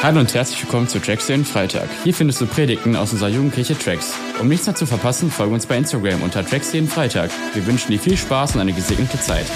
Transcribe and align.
Hallo 0.00 0.20
und 0.20 0.32
herzlich 0.32 0.62
willkommen 0.62 0.86
zu 0.86 1.00
Tracks 1.00 1.26
den 1.26 1.44
Freitag. 1.44 1.88
Hier 2.04 2.14
findest 2.14 2.40
du 2.40 2.46
Predigten 2.46 2.94
aus 2.94 3.12
unserer 3.12 3.30
Jugendkirche 3.30 3.76
Tracks. 3.76 4.14
Um 4.40 4.46
nichts 4.46 4.64
mehr 4.66 4.76
zu 4.76 4.86
verpassen, 4.86 5.28
folge 5.28 5.52
uns 5.54 5.66
bei 5.66 5.76
Instagram 5.76 6.22
unter 6.22 6.46
Tracks 6.46 6.72
jeden 6.72 6.86
Freitag. 6.86 7.32
Wir 7.52 7.66
wünschen 7.66 7.90
dir 7.90 7.98
viel 7.98 8.16
Spaß 8.16 8.54
und 8.54 8.60
eine 8.60 8.72
gesegnete 8.72 9.18
Zeit. 9.18 9.46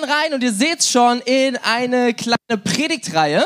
Starten 0.00 0.04
rein 0.04 0.34
und 0.34 0.42
ihr 0.42 0.52
seht 0.52 0.84
schon 0.84 1.20
in 1.20 1.56
eine 1.56 2.14
kleine 2.14 2.58
Predigtreihe. 2.62 3.44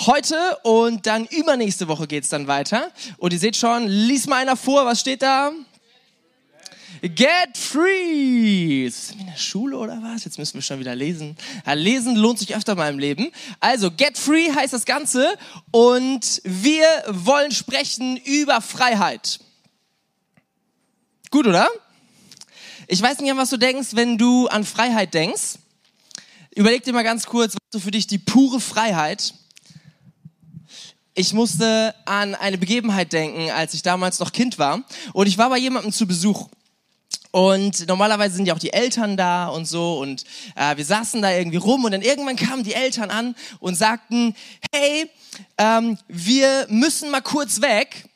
Heute 0.00 0.36
und 0.62 1.06
dann 1.06 1.24
übernächste 1.26 1.88
Woche 1.88 2.06
geht's 2.06 2.28
dann 2.28 2.46
weiter. 2.46 2.90
Und 3.18 3.32
ihr 3.32 3.38
seht 3.38 3.56
schon, 3.56 3.86
lies 3.88 4.26
mal 4.26 4.36
einer 4.36 4.56
vor, 4.56 4.84
was 4.84 5.00
steht 5.00 5.22
da? 5.22 5.52
Get 7.02 7.56
free! 7.56 8.86
Ist 8.86 9.10
das 9.10 9.16
in 9.16 9.26
der 9.26 9.36
Schule 9.36 9.76
oder 9.76 9.98
was? 10.02 10.24
Jetzt 10.24 10.38
müssen 10.38 10.54
wir 10.54 10.62
schon 10.62 10.80
wieder 10.80 10.94
lesen. 10.94 11.36
Ja, 11.66 11.74
lesen 11.74 12.16
lohnt 12.16 12.38
sich 12.38 12.54
öfter 12.54 12.74
mal 12.74 12.90
im 12.90 12.98
Leben. 12.98 13.30
Also, 13.60 13.90
get 13.90 14.16
free 14.18 14.50
heißt 14.50 14.72
das 14.72 14.84
Ganze 14.84 15.36
und 15.70 16.40
wir 16.44 16.86
wollen 17.08 17.52
sprechen 17.52 18.16
über 18.16 18.60
Freiheit. 18.60 19.40
Gut, 21.30 21.46
oder? 21.46 21.68
Ich 22.88 23.02
weiß 23.02 23.18
nicht, 23.18 23.36
was 23.36 23.50
du 23.50 23.56
denkst, 23.56 23.90
wenn 23.92 24.16
du 24.16 24.46
an 24.46 24.64
Freiheit 24.64 25.12
denkst. 25.12 25.58
Überleg 26.54 26.84
dir 26.84 26.92
mal 26.92 27.02
ganz 27.02 27.26
kurz, 27.26 27.54
was 27.54 27.70
du 27.72 27.80
für 27.80 27.90
dich 27.90 28.06
die 28.06 28.18
pure 28.18 28.60
Freiheit. 28.60 29.34
Ich 31.14 31.32
musste 31.32 31.96
an 32.04 32.36
eine 32.36 32.58
Begebenheit 32.58 33.12
denken, 33.12 33.50
als 33.50 33.74
ich 33.74 33.82
damals 33.82 34.20
noch 34.20 34.30
Kind 34.30 34.60
war. 34.60 34.84
Und 35.12 35.26
ich 35.26 35.36
war 35.36 35.50
bei 35.50 35.58
jemandem 35.58 35.92
zu 35.92 36.06
Besuch. 36.06 36.48
Und 37.32 37.88
normalerweise 37.88 38.36
sind 38.36 38.46
ja 38.46 38.54
auch 38.54 38.60
die 38.60 38.72
Eltern 38.72 39.16
da 39.16 39.48
und 39.48 39.66
so. 39.66 39.98
Und 39.98 40.22
äh, 40.54 40.76
wir 40.76 40.84
saßen 40.84 41.20
da 41.20 41.32
irgendwie 41.32 41.56
rum. 41.56 41.84
Und 41.84 41.90
dann 41.90 42.02
irgendwann 42.02 42.36
kamen 42.36 42.62
die 42.62 42.74
Eltern 42.74 43.10
an 43.10 43.34
und 43.58 43.74
sagten, 43.74 44.36
hey, 44.72 45.10
ähm, 45.58 45.98
wir 46.06 46.66
müssen 46.68 47.10
mal 47.10 47.20
kurz 47.20 47.60
weg. 47.60 48.08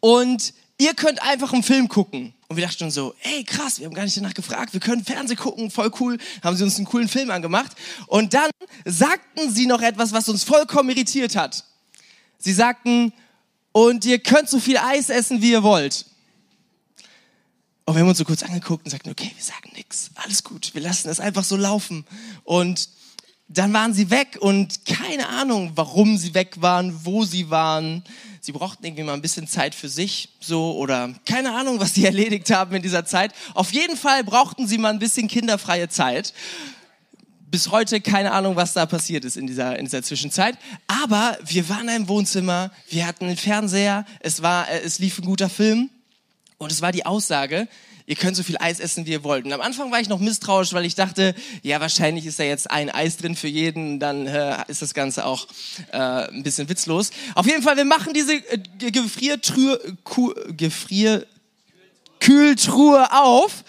Und 0.00 0.54
ihr 0.78 0.94
könnt 0.94 1.22
einfach 1.22 1.52
einen 1.52 1.62
Film 1.62 1.88
gucken. 1.88 2.34
Und 2.48 2.56
wir 2.56 2.64
dachten 2.64 2.78
schon 2.78 2.90
so, 2.90 3.14
ey 3.22 3.44
krass, 3.44 3.78
wir 3.78 3.86
haben 3.86 3.94
gar 3.94 4.04
nicht 4.04 4.16
danach 4.16 4.34
gefragt, 4.34 4.72
wir 4.72 4.80
können 4.80 5.04
Fernsehen 5.04 5.38
gucken, 5.38 5.70
voll 5.70 5.90
cool. 6.00 6.18
Haben 6.42 6.56
sie 6.56 6.64
uns 6.64 6.76
einen 6.76 6.86
coolen 6.86 7.08
Film 7.08 7.30
angemacht. 7.30 7.72
Und 8.06 8.34
dann 8.34 8.50
sagten 8.84 9.50
sie 9.52 9.66
noch 9.66 9.82
etwas, 9.82 10.12
was 10.12 10.28
uns 10.28 10.44
vollkommen 10.44 10.90
irritiert 10.90 11.36
hat. 11.36 11.64
Sie 12.38 12.52
sagten, 12.52 13.12
und 13.72 14.04
ihr 14.04 14.20
könnt 14.20 14.48
so 14.48 14.60
viel 14.60 14.78
Eis 14.78 15.08
essen, 15.10 15.42
wie 15.42 15.50
ihr 15.50 15.62
wollt. 15.62 16.06
Und 17.86 17.94
wir 17.94 18.00
haben 18.00 18.08
uns 18.08 18.18
so 18.18 18.24
kurz 18.24 18.42
angeguckt 18.42 18.84
und 18.84 18.90
sagten, 18.90 19.10
okay, 19.10 19.32
wir 19.34 19.42
sagen 19.42 19.70
nichts, 19.74 20.10
alles 20.14 20.42
gut, 20.42 20.74
wir 20.74 20.80
lassen 20.80 21.08
das 21.08 21.20
einfach 21.20 21.44
so 21.44 21.56
laufen. 21.56 22.06
Und 22.44 22.88
dann 23.54 23.72
waren 23.72 23.94
sie 23.94 24.10
weg 24.10 24.38
und 24.40 24.84
keine 24.84 25.28
Ahnung, 25.28 25.72
warum 25.74 26.18
sie 26.18 26.34
weg 26.34 26.56
waren, 26.60 27.04
wo 27.04 27.24
sie 27.24 27.50
waren 27.50 28.02
sie 28.44 28.52
brauchten 28.52 28.84
irgendwie 28.84 29.04
mal 29.04 29.14
ein 29.14 29.22
bisschen 29.22 29.48
Zeit 29.48 29.74
für 29.74 29.88
sich, 29.88 30.28
so, 30.38 30.76
oder 30.76 31.14
keine 31.24 31.54
Ahnung, 31.54 31.80
was 31.80 31.94
sie 31.94 32.04
erledigt 32.04 32.50
haben 32.50 32.74
in 32.74 32.82
dieser 32.82 33.06
Zeit. 33.06 33.32
Auf 33.54 33.72
jeden 33.72 33.96
Fall 33.96 34.22
brauchten 34.22 34.66
sie 34.66 34.78
mal 34.78 34.90
ein 34.90 34.98
bisschen 34.98 35.28
kinderfreie 35.28 35.88
Zeit. 35.88 36.34
Bis 37.50 37.70
heute 37.70 38.00
keine 38.00 38.32
Ahnung, 38.32 38.56
was 38.56 38.72
da 38.74 38.84
passiert 38.84 39.24
ist 39.24 39.36
in 39.36 39.46
dieser, 39.46 39.78
in 39.78 39.86
dieser 39.86 40.02
Zwischenzeit. 40.02 40.58
Aber 40.86 41.38
wir 41.44 41.68
waren 41.68 41.88
im 41.88 42.08
Wohnzimmer, 42.08 42.70
wir 42.90 43.06
hatten 43.06 43.26
einen 43.26 43.36
Fernseher, 43.36 44.04
es 44.20 44.42
war, 44.42 44.68
äh, 44.68 44.80
es 44.80 44.98
lief 44.98 45.18
ein 45.18 45.24
guter 45.24 45.48
Film. 45.48 45.88
Und 46.58 46.70
es 46.70 46.82
war 46.82 46.92
die 46.92 47.06
Aussage, 47.06 47.68
ihr 48.06 48.16
könnt 48.16 48.36
so 48.36 48.42
viel 48.42 48.56
Eis 48.58 48.80
essen, 48.80 49.06
wie 49.06 49.12
ihr 49.12 49.24
wollt. 49.24 49.44
Und 49.44 49.52
am 49.52 49.60
Anfang 49.60 49.90
war 49.90 50.00
ich 50.00 50.08
noch 50.08 50.18
misstrauisch, 50.18 50.72
weil 50.72 50.84
ich 50.84 50.94
dachte, 50.94 51.34
ja, 51.62 51.80
wahrscheinlich 51.80 52.26
ist 52.26 52.38
da 52.38 52.44
jetzt 52.44 52.70
ein 52.70 52.90
Eis 52.90 53.16
drin 53.16 53.36
für 53.36 53.48
jeden, 53.48 53.98
dann 53.98 54.26
äh, 54.26 54.62
ist 54.68 54.82
das 54.82 54.94
Ganze 54.94 55.24
auch 55.24 55.46
äh, 55.92 55.98
ein 55.98 56.42
bisschen 56.42 56.68
witzlos. 56.68 57.10
Auf 57.34 57.46
jeden 57.46 57.62
Fall, 57.62 57.76
wir 57.76 57.84
machen 57.84 58.12
diese 58.12 58.34
äh, 58.34 58.90
Gefriertruhe, 58.90 59.80
Gefrier, 60.56 61.26
Kühltruhe 62.20 63.10
auf 63.12 63.64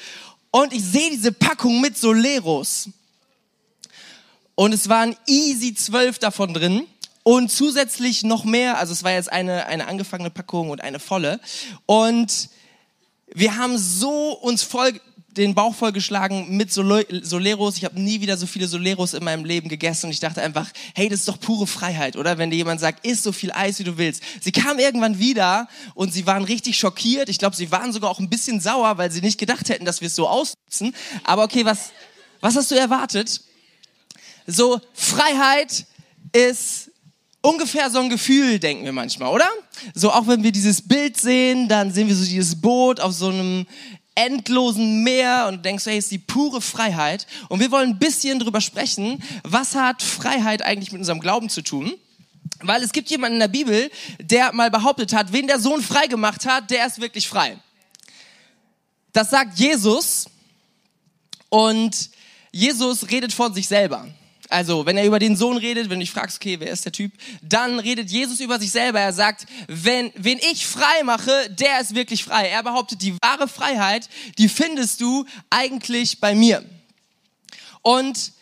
und 0.52 0.74
ich 0.74 0.84
sehe 0.84 1.10
diese 1.10 1.32
Packung 1.32 1.82
mit 1.82 1.98
Soleros. 1.98 2.90
Und 4.56 4.74
es 4.74 4.88
waren 4.88 5.16
easy 5.28 5.74
zwölf 5.74 6.18
davon 6.20 6.54
drin. 6.54 6.88
Und 7.24 7.52
zusätzlich 7.52 8.24
noch 8.24 8.46
mehr, 8.46 8.78
also 8.78 8.94
es 8.94 9.04
war 9.04 9.12
jetzt 9.12 9.32
eine, 9.32 9.66
eine 9.66 9.88
angefangene 9.88 10.30
Packung 10.30 10.70
und 10.70 10.82
eine 10.82 11.00
volle. 11.00 11.40
Und 11.86 12.50
wir 13.34 13.58
haben 13.58 13.78
so 13.78 14.32
uns 14.34 14.64
voll 14.64 15.00
den 15.36 15.54
Bauch 15.54 15.76
vollgeschlagen 15.76 16.56
mit 16.56 16.72
Soleros. 16.72 17.78
Ich 17.78 17.84
habe 17.84 18.00
nie 18.00 18.22
wieder 18.22 18.38
so 18.38 18.48
viele 18.48 18.68
Soleros 18.68 19.14
in 19.14 19.24
meinem 19.24 19.44
Leben 19.44 19.68
gegessen 19.68 20.06
und 20.06 20.12
ich 20.14 20.22
dachte 20.22 20.42
einfach, 20.42 20.70
hey, 20.94 21.10
das 21.10 21.20
ist 21.20 21.28
doch 21.28 21.40
pure 21.40 21.68
Freiheit, 21.68 22.16
oder? 22.16 22.38
Wenn 22.38 22.52
dir 22.52 22.58
jemand 22.58 22.80
sagt, 22.80 23.06
isst 23.06 23.24
so 23.24 23.32
viel 23.32 23.52
Eis, 23.52 23.80
wie 23.80 23.84
du 23.84 23.98
willst. 23.98 24.24
Sie 24.42 24.54
kamen 24.54 24.80
irgendwann 24.80 25.20
wieder 25.20 25.68
und 25.94 26.14
sie 26.14 26.26
waren 26.26 26.44
richtig 26.44 26.78
schockiert. 26.78 27.28
Ich 27.28 27.38
glaube, 27.38 27.56
sie 27.56 27.72
waren 27.72 27.92
sogar 27.92 28.10
auch 28.10 28.20
ein 28.20 28.30
bisschen 28.30 28.62
sauer, 28.62 28.98
weil 28.98 29.12
sie 29.12 29.22
nicht 29.22 29.38
gedacht 29.38 29.68
hätten, 29.70 29.84
dass 29.84 30.00
wir 30.00 30.08
es 30.08 30.16
so 30.16 30.28
ausnutzen. 30.28 30.96
Aber 31.26 31.44
okay, 31.44 31.66
was, 31.66 31.92
was 32.40 32.56
hast 32.56 32.72
du 32.72 32.76
erwartet? 32.76 33.42
So, 34.48 34.80
Freiheit 34.94 35.86
ist 36.32 36.92
ungefähr 37.46 37.90
so 37.90 38.00
ein 38.00 38.10
Gefühl, 38.10 38.60
denken 38.60 38.86
wir 38.86 38.92
manchmal, 38.92 39.32
oder? 39.32 39.48
So 39.94 40.12
auch 40.12 40.28
wenn 40.28 40.44
wir 40.44 40.52
dieses 40.52 40.82
Bild 40.82 41.18
sehen, 41.18 41.68
dann 41.68 41.94
sehen 41.94 42.08
wir 42.08 42.16
so 42.16 42.26
dieses 42.26 42.60
Boot 42.60 43.00
auf 43.00 43.14
so 43.14 43.30
einem 43.30 43.66
endlosen 44.16 45.04
Meer 45.04 45.46
und 45.48 45.64
denkst, 45.66 45.86
hey, 45.86 45.98
ist 45.98 46.10
die 46.10 46.18
pure 46.18 46.62
Freiheit. 46.62 47.28
Und 47.50 47.60
wir 47.60 47.70
wollen 47.72 47.92
ein 47.92 48.00
bisschen 48.00 48.40
drüber 48.40 48.62
sprechen, 48.62 49.22
was 49.44 49.76
hat 49.76 50.02
Freiheit 50.02 50.62
eigentlich 50.62 50.92
mit 50.92 51.00
unserem 51.00 51.20
Glauben 51.20 51.50
zu 51.50 51.62
tun? 51.62 51.94
Weil 52.62 52.82
es 52.82 52.94
gibt 52.94 53.10
jemanden 53.10 53.36
in 53.36 53.42
der 53.42 53.48
Bibel, 53.50 53.92
der 54.20 54.54
mal 54.54 54.72
behauptet 54.72 55.14
hat, 55.14 55.34
wen 55.34 55.48
der 55.48 55.60
Sohn 55.60 55.82
frei 55.82 56.08
gemacht 56.08 56.46
hat, 56.46 56.72
der 56.72 56.88
ist 56.88 57.02
wirklich 57.02 57.28
frei. 57.28 57.58
Das 59.12 59.30
sagt 59.30 59.60
Jesus 59.60 60.26
und 61.50 62.10
Jesus 62.52 63.10
redet 63.10 63.34
von 63.34 63.54
sich 63.54 63.68
selber. 63.68 64.08
Also, 64.50 64.86
wenn 64.86 64.98
er 64.98 65.06
über 65.06 65.20
den 65.20 65.36
Sohn 65.36 65.58
redet, 65.58 65.90
wenn 65.90 66.00
du 66.00 66.06
dich 66.06 66.12
fragst, 66.12 66.38
okay, 66.38 66.60
wer 66.60 66.72
ist 66.72 66.86
der 66.86 66.92
Typ, 66.92 67.12
dann 67.42 67.80
redet 67.80 68.12
Jesus 68.12 68.40
über 68.40 68.60
sich 68.60 68.72
selber. 68.72 69.00
Er 69.00 69.14
sagt, 69.14 69.48
wenn, 69.68 70.12
wen 70.16 70.40
ich 70.52 70.68
frei 70.68 71.04
mache, 71.04 71.50
der 71.50 71.82
ist 71.82 71.96
wirklich 71.96 72.24
frei. 72.24 72.48
Er 72.50 72.62
behauptet, 72.62 73.02
die 73.02 73.16
wahre 73.22 73.48
Freiheit, 73.48 74.08
die 74.38 74.50
findest 74.50 75.02
du 75.02 75.26
eigentlich 75.50 76.20
bei 76.20 76.36
mir. 76.36 76.64
Und 77.82 78.34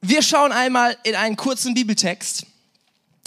wir 0.00 0.22
schauen 0.22 0.52
einmal 0.52 0.96
in 1.02 1.16
einen 1.16 1.36
kurzen 1.36 1.74
Bibeltext, 1.74 2.46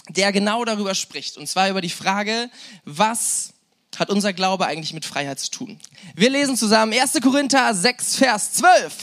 der 0.10 0.32
genau 0.32 0.64
darüber 0.64 0.96
spricht. 0.96 1.38
Und 1.38 1.48
zwar 1.48 1.70
über 1.70 1.82
die 1.82 1.90
Frage, 1.90 2.50
was 2.86 3.54
hat 3.98 4.10
unser 4.10 4.32
Glaube 4.32 4.66
eigentlich 4.66 4.94
mit 4.94 5.06
Freiheit 5.06 5.40
zu 5.40 5.52
tun? 5.52 5.80
Wir 6.16 6.30
lesen 6.30 6.56
zusammen 6.56 6.94
1. 6.94 7.20
Korinther 7.22 7.74
6, 7.74 8.16
Vers 8.16 8.54
12. 8.54 8.94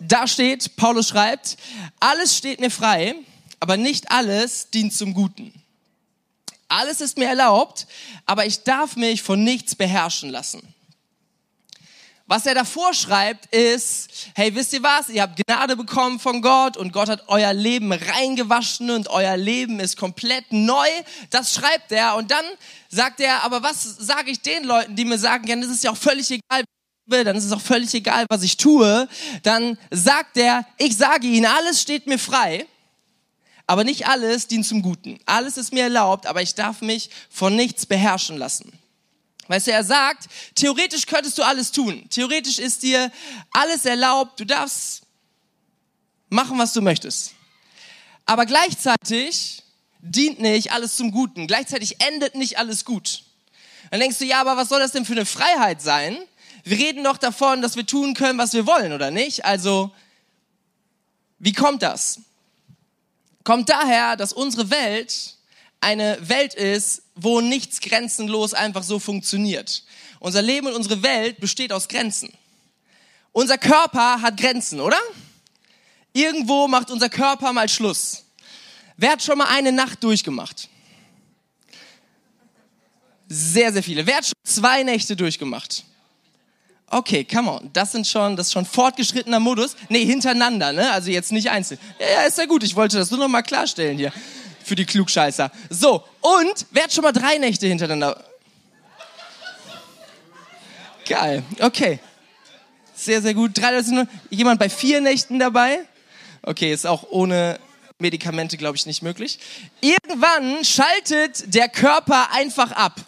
Da 0.00 0.26
steht, 0.26 0.76
Paulus 0.76 1.08
schreibt, 1.08 1.56
alles 2.00 2.36
steht 2.36 2.60
mir 2.60 2.70
frei, 2.70 3.14
aber 3.60 3.76
nicht 3.76 4.10
alles 4.10 4.70
dient 4.70 4.94
zum 4.94 5.14
Guten. 5.14 5.52
Alles 6.68 7.00
ist 7.00 7.16
mir 7.16 7.28
erlaubt, 7.28 7.86
aber 8.26 8.46
ich 8.46 8.62
darf 8.62 8.96
mich 8.96 9.22
von 9.22 9.42
nichts 9.42 9.74
beherrschen 9.74 10.30
lassen. 10.30 10.74
Was 12.26 12.44
er 12.44 12.54
davor 12.54 12.92
schreibt 12.92 13.46
ist, 13.54 14.10
hey, 14.34 14.54
wisst 14.54 14.74
ihr 14.74 14.82
was? 14.82 15.08
Ihr 15.08 15.22
habt 15.22 15.40
Gnade 15.46 15.76
bekommen 15.76 16.20
von 16.20 16.42
Gott 16.42 16.76
und 16.76 16.92
Gott 16.92 17.08
hat 17.08 17.24
euer 17.28 17.54
Leben 17.54 17.90
reingewaschen 17.90 18.90
und 18.90 19.08
euer 19.08 19.38
Leben 19.38 19.80
ist 19.80 19.96
komplett 19.96 20.52
neu. 20.52 20.86
Das 21.30 21.54
schreibt 21.54 21.90
er 21.90 22.16
und 22.16 22.30
dann 22.30 22.44
sagt 22.90 23.20
er, 23.20 23.44
aber 23.44 23.62
was 23.62 23.82
sage 23.82 24.30
ich 24.30 24.42
den 24.42 24.64
Leuten, 24.64 24.94
die 24.94 25.06
mir 25.06 25.18
sagen, 25.18 25.46
ja, 25.46 25.56
das 25.56 25.70
ist 25.70 25.82
ja 25.82 25.90
auch 25.90 25.96
völlig 25.96 26.30
egal, 26.30 26.64
dann 27.08 27.36
ist 27.36 27.44
es 27.44 27.52
auch 27.52 27.60
völlig 27.60 27.92
egal, 27.94 28.26
was 28.28 28.42
ich 28.42 28.56
tue, 28.56 29.08
dann 29.42 29.78
sagt 29.90 30.36
er, 30.36 30.66
ich 30.76 30.96
sage 30.96 31.26
ihnen, 31.26 31.46
alles 31.46 31.80
steht 31.80 32.06
mir 32.06 32.18
frei, 32.18 32.66
aber 33.66 33.84
nicht 33.84 34.06
alles 34.06 34.46
dient 34.46 34.66
zum 34.66 34.82
Guten. 34.82 35.18
Alles 35.26 35.56
ist 35.56 35.72
mir 35.72 35.84
erlaubt, 35.84 36.26
aber 36.26 36.42
ich 36.42 36.54
darf 36.54 36.80
mich 36.80 37.10
von 37.30 37.56
nichts 37.56 37.86
beherrschen 37.86 38.36
lassen. 38.36 38.72
Weißt 39.48 39.66
du, 39.66 39.72
er 39.72 39.84
sagt, 39.84 40.26
theoretisch 40.54 41.06
könntest 41.06 41.38
du 41.38 41.42
alles 41.42 41.72
tun. 41.72 42.06
Theoretisch 42.10 42.58
ist 42.58 42.82
dir 42.82 43.10
alles 43.50 43.86
erlaubt, 43.86 44.38
du 44.38 44.44
darfst 44.44 45.02
machen, 46.28 46.58
was 46.58 46.74
du 46.74 46.82
möchtest. 46.82 47.32
Aber 48.26 48.44
gleichzeitig 48.44 49.62
dient 50.00 50.38
nicht 50.40 50.72
alles 50.72 50.96
zum 50.96 51.10
Guten. 51.10 51.46
Gleichzeitig 51.46 52.00
endet 52.02 52.34
nicht 52.34 52.58
alles 52.58 52.84
gut. 52.84 53.22
Dann 53.90 54.00
denkst 54.00 54.18
du, 54.18 54.26
ja, 54.26 54.40
aber 54.40 54.56
was 54.56 54.68
soll 54.68 54.80
das 54.80 54.92
denn 54.92 55.06
für 55.06 55.12
eine 55.12 55.24
Freiheit 55.24 55.80
sein? 55.80 56.18
Wir 56.68 56.78
reden 56.78 57.02
doch 57.04 57.16
davon, 57.16 57.62
dass 57.62 57.76
wir 57.76 57.86
tun 57.86 58.12
können, 58.12 58.38
was 58.38 58.52
wir 58.52 58.66
wollen, 58.66 58.92
oder 58.92 59.10
nicht? 59.10 59.44
Also, 59.46 59.90
wie 61.38 61.54
kommt 61.54 61.82
das? 61.82 62.20
Kommt 63.42 63.70
daher, 63.70 64.16
dass 64.16 64.34
unsere 64.34 64.68
Welt 64.68 65.36
eine 65.80 66.18
Welt 66.28 66.52
ist, 66.52 67.04
wo 67.14 67.40
nichts 67.40 67.80
grenzenlos 67.80 68.52
einfach 68.52 68.82
so 68.82 68.98
funktioniert. 68.98 69.82
Unser 70.20 70.42
Leben 70.42 70.66
und 70.66 70.74
unsere 70.74 71.02
Welt 71.02 71.40
besteht 71.40 71.72
aus 71.72 71.88
Grenzen. 71.88 72.30
Unser 73.32 73.56
Körper 73.56 74.20
hat 74.20 74.36
Grenzen, 74.36 74.80
oder? 74.80 75.00
Irgendwo 76.12 76.68
macht 76.68 76.90
unser 76.90 77.08
Körper 77.08 77.54
mal 77.54 77.70
Schluss. 77.70 78.24
Wer 78.98 79.12
hat 79.12 79.22
schon 79.22 79.38
mal 79.38 79.46
eine 79.46 79.72
Nacht 79.72 80.04
durchgemacht? 80.04 80.68
Sehr, 83.26 83.72
sehr 83.72 83.82
viele. 83.82 84.06
Wer 84.06 84.16
hat 84.16 84.26
schon 84.26 84.34
zwei 84.44 84.82
Nächte 84.82 85.16
durchgemacht? 85.16 85.84
Okay, 86.90 87.24
come 87.24 87.50
on. 87.50 87.70
Das 87.72 87.92
sind 87.92 88.06
schon, 88.06 88.34
das 88.36 88.46
ist 88.46 88.52
schon 88.54 88.64
fortgeschrittener 88.64 89.40
Modus. 89.40 89.76
Nee, 89.88 90.04
hintereinander, 90.06 90.72
ne? 90.72 90.90
Also 90.90 91.10
jetzt 91.10 91.32
nicht 91.32 91.50
einzeln. 91.50 91.78
Ja, 92.00 92.06
ja, 92.06 92.22
ist 92.22 92.38
ja 92.38 92.46
gut. 92.46 92.62
Ich 92.62 92.74
wollte 92.76 92.96
das 92.96 93.10
nur 93.10 93.20
noch 93.20 93.28
mal 93.28 93.42
klarstellen 93.42 93.98
hier. 93.98 94.12
Für 94.64 94.74
die 94.74 94.86
Klugscheißer. 94.86 95.50
So. 95.68 96.04
Und 96.20 96.66
wer 96.70 96.84
hat 96.84 96.92
schon 96.92 97.04
mal 97.04 97.12
drei 97.12 97.36
Nächte 97.38 97.66
hintereinander? 97.66 98.22
Geil. 101.06 101.42
Okay. 101.60 101.98
Sehr, 102.94 103.22
sehr 103.22 103.34
gut. 103.34 103.56
Drei, 103.56 103.82
sind 103.82 104.08
jemand 104.30 104.58
bei 104.58 104.68
vier 104.68 105.00
Nächten 105.00 105.38
dabei? 105.38 105.80
Okay, 106.42 106.72
ist 106.72 106.86
auch 106.86 107.04
ohne 107.10 107.58
Medikamente, 107.98 108.56
glaube 108.56 108.76
ich, 108.76 108.86
nicht 108.86 109.02
möglich. 109.02 109.38
Irgendwann 109.80 110.64
schaltet 110.64 111.54
der 111.54 111.68
Körper 111.68 112.32
einfach 112.32 112.72
ab. 112.72 113.00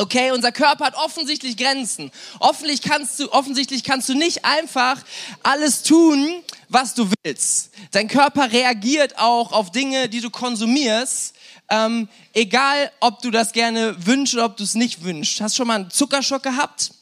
Okay, 0.00 0.30
unser 0.30 0.52
Körper 0.52 0.84
hat 0.84 0.94
offensichtlich 0.94 1.56
Grenzen. 1.56 2.12
Offensichtlich 2.38 2.88
kannst 2.88 3.18
du, 3.18 3.32
offensichtlich 3.32 3.82
kannst 3.82 4.08
du 4.08 4.14
nicht 4.14 4.44
einfach 4.44 5.02
alles 5.42 5.82
tun, 5.82 6.44
was 6.68 6.94
du 6.94 7.10
willst. 7.24 7.70
Dein 7.90 8.06
Körper 8.06 8.52
reagiert 8.52 9.18
auch 9.18 9.50
auf 9.50 9.72
Dinge, 9.72 10.08
die 10.08 10.20
du 10.20 10.30
konsumierst, 10.30 11.34
ähm, 11.68 12.08
egal 12.32 12.92
ob 13.00 13.22
du 13.22 13.32
das 13.32 13.50
gerne 13.50 14.06
wünschst 14.06 14.34
oder 14.34 14.44
ob 14.44 14.56
du 14.56 14.62
es 14.62 14.76
nicht 14.76 15.02
wünschst. 15.02 15.40
Hast 15.40 15.54
du 15.54 15.56
schon 15.56 15.66
mal 15.66 15.80
einen 15.80 15.90
Zuckerschock 15.90 16.44
gehabt? 16.44 16.92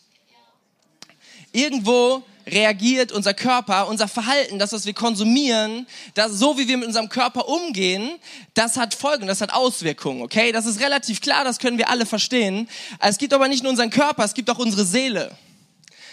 Irgendwo 1.52 2.22
reagiert 2.46 3.10
unser 3.10 3.34
Körper, 3.34 3.88
unser 3.88 4.06
Verhalten, 4.08 4.58
das, 4.58 4.72
was 4.72 4.86
wir 4.86 4.94
konsumieren, 4.94 5.86
das, 6.14 6.32
so 6.32 6.58
wie 6.58 6.68
wir 6.68 6.76
mit 6.76 6.86
unserem 6.86 7.08
Körper 7.08 7.48
umgehen, 7.48 8.18
das 8.54 8.76
hat 8.76 8.94
Folgen, 8.94 9.26
das 9.26 9.40
hat 9.40 9.52
Auswirkungen, 9.52 10.22
okay? 10.22 10.52
Das 10.52 10.64
ist 10.66 10.80
relativ 10.80 11.20
klar, 11.20 11.44
das 11.44 11.58
können 11.58 11.78
wir 11.78 11.90
alle 11.90 12.06
verstehen. 12.06 12.68
Es 13.00 13.18
gibt 13.18 13.32
aber 13.34 13.48
nicht 13.48 13.62
nur 13.62 13.70
unseren 13.70 13.90
Körper, 13.90 14.24
es 14.24 14.34
gibt 14.34 14.48
auch 14.48 14.58
unsere 14.58 14.84
Seele. 14.84 15.36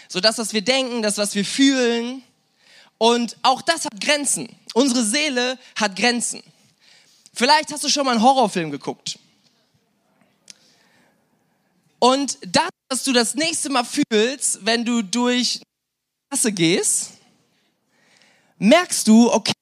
So 0.08 0.20
das, 0.20 0.38
was 0.38 0.52
wir 0.52 0.62
denken, 0.62 1.02
das, 1.02 1.18
was 1.18 1.34
wir 1.34 1.44
fühlen. 1.44 2.22
Und 2.98 3.36
auch 3.42 3.62
das 3.62 3.84
hat 3.84 4.00
Grenzen. 4.00 4.48
Unsere 4.74 5.04
Seele 5.04 5.58
hat 5.76 5.96
Grenzen. 5.96 6.42
Vielleicht 7.32 7.72
hast 7.72 7.84
du 7.84 7.88
schon 7.88 8.04
mal 8.04 8.12
einen 8.12 8.22
Horrorfilm 8.22 8.70
geguckt. 8.70 9.18
Und 11.98 12.38
das, 12.42 12.68
was 12.88 13.02
du 13.04 13.12
das 13.12 13.34
nächste 13.34 13.70
Mal 13.70 13.84
fühlst, 13.84 14.64
wenn 14.64 14.84
du 14.84 15.02
durch 15.02 15.60
Straße 16.34 16.52
gehst, 16.52 17.10
merkst 18.58 19.06
du, 19.06 19.32
okay, 19.32 19.52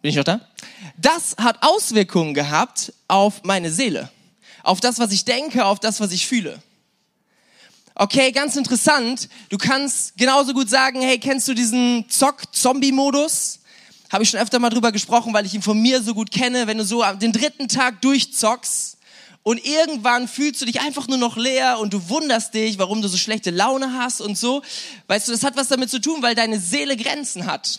bin 0.00 0.10
ich 0.10 0.16
noch 0.16 0.22
da? 0.22 0.40
Das 0.96 1.34
hat 1.38 1.60
Auswirkungen 1.60 2.34
gehabt 2.34 2.92
auf 3.08 3.42
meine 3.42 3.72
Seele, 3.72 4.08
auf 4.62 4.78
das, 4.78 5.00
was 5.00 5.10
ich 5.10 5.24
denke, 5.24 5.64
auf 5.64 5.80
das, 5.80 5.98
was 5.98 6.12
ich 6.12 6.24
fühle. 6.28 6.62
Okay, 7.96 8.30
ganz 8.30 8.54
interessant. 8.54 9.28
Du 9.48 9.58
kannst 9.58 10.16
genauso 10.16 10.54
gut 10.54 10.70
sagen, 10.70 11.00
hey, 11.00 11.18
kennst 11.18 11.48
du 11.48 11.54
diesen 11.54 12.08
Zock-Zombie-Modus? 12.08 13.58
Habe 14.12 14.22
ich 14.22 14.30
schon 14.30 14.38
öfter 14.38 14.60
mal 14.60 14.70
drüber 14.70 14.92
gesprochen, 14.92 15.34
weil 15.34 15.46
ich 15.46 15.54
ihn 15.54 15.62
von 15.62 15.80
mir 15.82 16.00
so 16.00 16.14
gut 16.14 16.30
kenne. 16.30 16.68
Wenn 16.68 16.78
du 16.78 16.84
so 16.84 17.02
den 17.14 17.32
dritten 17.32 17.66
Tag 17.66 18.00
durchzockst, 18.02 18.95
und 19.46 19.64
irgendwann 19.64 20.26
fühlst 20.26 20.60
du 20.60 20.64
dich 20.64 20.80
einfach 20.80 21.06
nur 21.06 21.18
noch 21.18 21.36
leer 21.36 21.78
und 21.78 21.92
du 21.92 22.08
wunderst 22.08 22.52
dich, 22.52 22.78
warum 22.78 23.00
du 23.00 23.06
so 23.06 23.16
schlechte 23.16 23.52
Laune 23.52 23.92
hast 23.92 24.20
und 24.20 24.36
so. 24.36 24.60
Weißt 25.06 25.28
du, 25.28 25.30
das 25.30 25.44
hat 25.44 25.54
was 25.56 25.68
damit 25.68 25.88
zu 25.88 26.00
tun, 26.00 26.20
weil 26.20 26.34
deine 26.34 26.58
Seele 26.58 26.96
Grenzen 26.96 27.46
hat. 27.46 27.78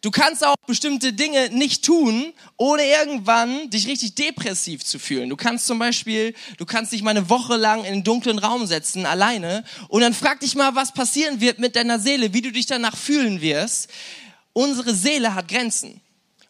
Du 0.00 0.12
kannst 0.12 0.46
auch 0.46 0.54
bestimmte 0.64 1.12
Dinge 1.12 1.50
nicht 1.50 1.84
tun, 1.84 2.32
ohne 2.56 2.84
irgendwann 2.86 3.68
dich 3.70 3.88
richtig 3.88 4.14
depressiv 4.14 4.84
zu 4.84 5.00
fühlen. 5.00 5.28
Du 5.28 5.34
kannst 5.34 5.66
zum 5.66 5.80
Beispiel, 5.80 6.34
du 6.56 6.66
kannst 6.66 6.92
dich 6.92 7.02
mal 7.02 7.10
eine 7.10 7.28
Woche 7.28 7.56
lang 7.56 7.80
in 7.80 7.92
einen 7.92 8.04
dunklen 8.04 8.38
Raum 8.38 8.64
setzen, 8.66 9.06
alleine, 9.06 9.64
und 9.88 10.02
dann 10.02 10.14
frag 10.14 10.38
dich 10.38 10.54
mal, 10.54 10.76
was 10.76 10.94
passieren 10.94 11.40
wird 11.40 11.58
mit 11.58 11.74
deiner 11.74 11.98
Seele, 11.98 12.32
wie 12.32 12.42
du 12.42 12.52
dich 12.52 12.66
danach 12.66 12.96
fühlen 12.96 13.40
wirst. 13.40 13.88
Unsere 14.52 14.94
Seele 14.94 15.34
hat 15.34 15.48
Grenzen. 15.48 16.00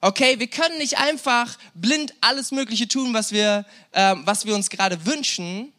Okay, 0.07 0.39
wir 0.39 0.49
können 0.49 0.77
nicht 0.77 0.99
einfach 0.99 1.57
blind 1.73 2.13
alles 2.21 2.51
Mögliche 2.51 2.87
tun, 2.87 3.15
was 3.15 3.33
wir, 3.33 3.65
äh, 3.93 4.15
was 4.25 4.45
wir 4.45 4.55
uns 4.55 4.69
gerade 4.69 5.07
wünschen, 5.07 5.73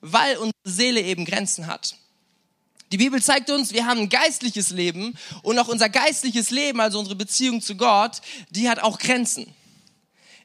weil 0.00 0.36
unsere 0.38 0.52
Seele 0.64 1.00
eben 1.00 1.24
Grenzen 1.24 1.68
hat. 1.68 1.94
Die 2.90 2.96
Bibel 2.96 3.22
zeigt 3.22 3.50
uns, 3.50 3.72
wir 3.72 3.86
haben 3.86 4.00
ein 4.00 4.08
geistliches 4.08 4.70
Leben 4.70 5.16
und 5.44 5.56
auch 5.60 5.68
unser 5.68 5.88
geistliches 5.88 6.50
Leben, 6.50 6.80
also 6.80 6.98
unsere 6.98 7.14
Beziehung 7.14 7.62
zu 7.62 7.76
Gott, 7.76 8.20
die 8.50 8.68
hat 8.68 8.80
auch 8.80 8.98
Grenzen. 8.98 9.46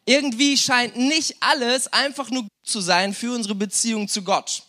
Irgendwie 0.06 0.56
scheint 0.56 0.96
nicht 0.96 1.38
alles 1.40 1.92
einfach 1.92 2.30
nur 2.30 2.44
gut 2.44 2.52
zu 2.64 2.82
sein 2.82 3.16
für 3.16 3.34
unsere 3.34 3.56
Beziehung 3.56 4.08
zu 4.08 4.22
Gott. 4.22 4.62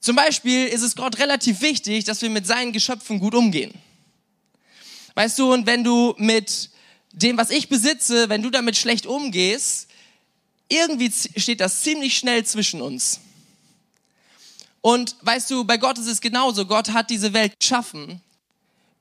Zum 0.00 0.16
Beispiel 0.16 0.66
ist 0.66 0.82
es 0.82 0.94
Gott 0.94 1.18
relativ 1.18 1.62
wichtig, 1.62 2.04
dass 2.04 2.20
wir 2.20 2.28
mit 2.28 2.46
seinen 2.46 2.74
Geschöpfen 2.74 3.18
gut 3.18 3.34
umgehen. 3.34 3.72
Weißt 5.14 5.38
du, 5.38 5.50
und 5.54 5.64
wenn 5.64 5.82
du 5.82 6.14
mit 6.18 6.68
dem, 7.12 7.36
was 7.36 7.50
ich 7.50 7.68
besitze, 7.68 8.28
wenn 8.28 8.42
du 8.42 8.50
damit 8.50 8.76
schlecht 8.76 9.06
umgehst, 9.06 9.88
irgendwie 10.68 11.12
steht 11.36 11.60
das 11.60 11.82
ziemlich 11.82 12.16
schnell 12.16 12.44
zwischen 12.44 12.82
uns. 12.82 13.20
Und 14.80 15.16
weißt 15.22 15.50
du, 15.50 15.64
bei 15.64 15.76
Gott 15.76 15.98
ist 15.98 16.06
es 16.06 16.20
genauso. 16.20 16.66
Gott 16.66 16.90
hat 16.92 17.10
diese 17.10 17.32
Welt 17.32 17.58
geschaffen. 17.58 18.20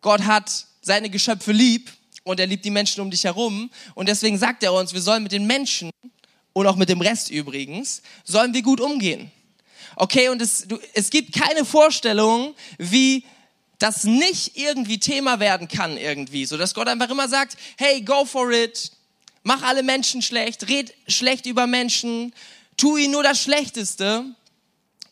Gott 0.02 0.22
hat 0.22 0.66
seine 0.82 1.10
Geschöpfe 1.10 1.52
lieb 1.52 1.92
und 2.24 2.40
er 2.40 2.48
liebt 2.48 2.66
die 2.66 2.72
Menschen 2.72 3.02
um 3.02 3.12
dich 3.12 3.24
herum. 3.24 3.70
Und 3.94 4.10
deswegen 4.10 4.38
sagt 4.38 4.64
er 4.64 4.74
uns, 4.74 4.94
wir 4.94 5.02
sollen 5.02 5.24
mit 5.24 5.32
den 5.32 5.46
Menschen 5.46 5.92
und 6.54 6.68
auch 6.68 6.76
mit 6.76 6.90
dem 6.90 7.02
Rest 7.02 7.30
übrigens, 7.30 8.02
sollen 8.24 8.54
wir 8.54 8.62
gut 8.62 8.82
umgehen. 8.82 9.32
Okay, 9.96 10.30
und 10.30 10.42
es, 10.42 10.68
du, 10.68 10.80
es 10.94 11.10
gibt 11.10 11.34
keine 11.34 11.66
Vorstellung, 11.66 12.56
wie 12.78 13.26
das 13.80 14.04
nicht 14.04 14.58
irgendwie 14.58 15.00
Thema 15.00 15.40
werden 15.40 15.68
kann 15.68 15.98
irgendwie, 15.98 16.46
so 16.46 16.58
dass 16.58 16.74
Gott 16.74 16.88
einfach 16.88 17.10
immer 17.10 17.30
sagt, 17.30 17.58
hey, 17.78 18.02
go 18.02 18.26
for 18.26 18.52
it, 18.52 18.92
mach 19.44 19.62
alle 19.62 19.84
Menschen 19.84 20.22
schlecht, 20.22 20.68
red 20.68 20.94
schlecht 21.08 21.46
über 21.46 21.68
Menschen, 21.68 22.34
tu 22.76 22.98
ihnen 22.98 23.12
nur 23.12 23.24
das 23.24 23.42
Schlechteste, 23.42 24.26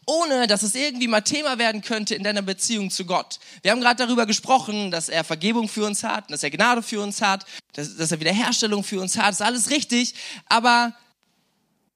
ohne 0.08 0.48
dass 0.48 0.64
es 0.64 0.76
irgendwie 0.76 1.08
mal 1.08 1.22
Thema 1.22 1.58
werden 1.58 1.82
könnte 1.82 2.16
in 2.16 2.24
deiner 2.24 2.44
Beziehung 2.44 2.92
zu 2.92 3.06
Gott. 3.06 3.40
Wir 3.64 3.72
haben 3.72 3.82
gerade 3.82 4.06
darüber 4.06 4.26
gesprochen, 4.26 4.92
dass 4.92 5.10
er 5.10 5.24
Vergebung 5.24 5.68
für 5.68 5.86
uns 5.86 6.04
hat, 6.04 6.30
dass 6.30 6.44
er 6.44 6.52
Gnade 6.52 6.84
für 6.84 7.02
uns 7.02 7.22
hat, 7.22 7.46
dass, 7.74 7.98
dass 7.98 8.12
er 8.12 8.20
Wiederherstellung 8.20 8.84
für 8.84 9.00
uns 9.00 9.18
hat, 9.18 9.30
das 9.30 9.40
ist 9.40 9.46
alles 9.46 9.70
richtig, 9.70 10.14
aber 10.48 10.94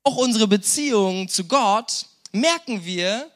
auch 0.04 0.16
unsere 0.16 0.48
Beziehung 0.48 1.28
zu 1.28 1.46
Gott, 1.46 2.06
merken 2.32 2.86
wir, 2.86 3.30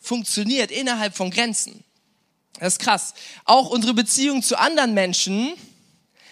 funktioniert 0.00 0.70
innerhalb 0.70 1.16
von 1.16 1.30
Grenzen. 1.30 1.84
Das 2.58 2.74
ist 2.74 2.78
krass. 2.78 3.14
Auch 3.44 3.70
unsere 3.70 3.94
Beziehung 3.94 4.42
zu 4.42 4.58
anderen 4.58 4.94
Menschen 4.94 5.54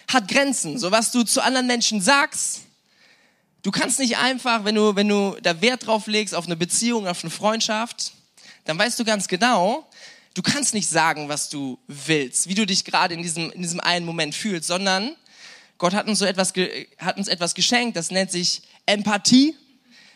hat 0.07 0.27
Grenzen. 0.27 0.77
So 0.77 0.91
was 0.91 1.11
du 1.11 1.23
zu 1.23 1.41
anderen 1.41 1.67
Menschen 1.67 2.01
sagst, 2.01 2.61
du 3.61 3.71
kannst 3.71 3.99
nicht 3.99 4.17
einfach, 4.17 4.63
wenn 4.65 4.75
du, 4.75 4.95
wenn 4.95 5.07
du 5.07 5.37
da 5.41 5.59
Wert 5.61 5.87
drauf 5.87 6.07
legst 6.07 6.35
auf 6.35 6.45
eine 6.45 6.55
Beziehung, 6.55 7.07
auf 7.07 7.23
eine 7.23 7.31
Freundschaft, 7.31 8.13
dann 8.65 8.77
weißt 8.77 8.99
du 8.99 9.03
ganz 9.03 9.27
genau, 9.27 9.87
du 10.33 10.41
kannst 10.41 10.73
nicht 10.73 10.89
sagen, 10.89 11.29
was 11.29 11.49
du 11.49 11.77
willst, 11.87 12.47
wie 12.47 12.55
du 12.55 12.65
dich 12.65 12.85
gerade 12.85 13.13
in 13.13 13.21
diesem, 13.21 13.51
in 13.51 13.61
diesem 13.61 13.79
einen 13.79 14.05
Moment 14.05 14.35
fühlst, 14.35 14.67
sondern 14.67 15.15
Gott 15.77 15.93
hat 15.93 16.07
uns 16.07 16.19
so 16.19 16.25
etwas, 16.25 16.53
hat 16.97 17.17
uns 17.17 17.27
etwas 17.27 17.55
geschenkt, 17.55 17.97
das 17.97 18.11
nennt 18.11 18.31
sich 18.31 18.61
Empathie. 18.85 19.55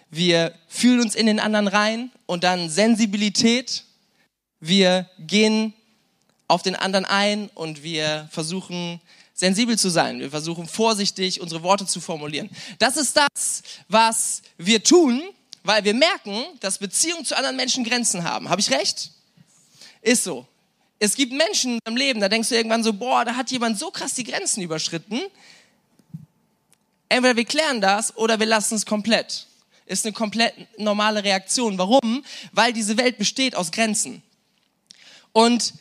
Wir 0.10 0.54
fühlen 0.70 1.02
uns 1.02 1.16
in 1.16 1.26
den 1.26 1.40
anderen 1.42 1.68
rein 1.68 2.12
und 2.26 2.46
dann 2.46 2.70
Sensibilität. 2.70 3.84
Wir 4.62 5.10
gehen 5.20 5.74
auf 6.48 6.62
den 6.62 6.76
anderen 6.76 7.06
ein 7.06 7.50
und 7.54 7.84
wir 7.84 8.28
versuchen 8.32 9.02
sensibel 9.34 9.78
zu 9.78 9.90
sein. 9.90 10.20
Wir 10.20 10.32
versuchen 10.32 10.68
vorsichtig 10.68 11.42
unsere 11.42 11.62
Worte 11.62 11.86
zu 11.86 12.02
formulieren. 12.02 12.50
Das 12.80 12.98
ist 12.98 13.16
das, 13.16 13.62
was 13.88 14.42
wir 14.58 14.84
tun, 14.84 15.22
weil 15.64 15.84
wir 15.84 15.94
merken, 15.94 16.44
dass 16.60 16.80
Beziehungen 16.80 17.26
zu 17.26 17.36
anderen 17.36 17.56
Menschen 17.56 17.84
Grenzen 17.84 18.24
haben. 18.24 18.50
Habe 18.50 18.62
ich 18.62 18.72
recht? 18.72 19.12
Ist 20.02 20.24
so. 20.24 20.48
Es 21.00 21.16
gibt 21.16 21.32
Menschen 21.32 21.80
im 21.86 21.96
Leben, 21.96 22.20
da 22.20 22.30
denkst 22.30 22.50
du 22.50 22.56
irgendwann 22.56 22.84
so, 22.84 22.94
boah, 22.94 23.24
da 23.24 23.36
hat 23.36 23.52
jemand 23.52 23.78
so 23.78 23.92
krass 23.92 24.16
die 24.16 24.24
Grenzen 24.24 24.64
überschritten. 24.64 25.22
Entweder 27.10 27.36
wir 27.36 27.46
klären 27.46 27.82
das 27.82 28.16
oder 28.18 28.40
wir 28.40 28.48
lassen 28.48 28.76
es 28.76 28.86
komplett. 28.86 29.46
ist 29.86 30.06
eine 30.06 30.14
komplett 30.14 30.54
normale 30.80 31.24
Reaktion. 31.24 31.78
Warum? 31.78 32.26
Weil 32.52 32.74
diese 32.74 32.98
Welt 32.98 33.18
besteht 33.20 33.56
aus 33.56 33.72
Grenzen. 33.72 34.24
Und 35.34 35.74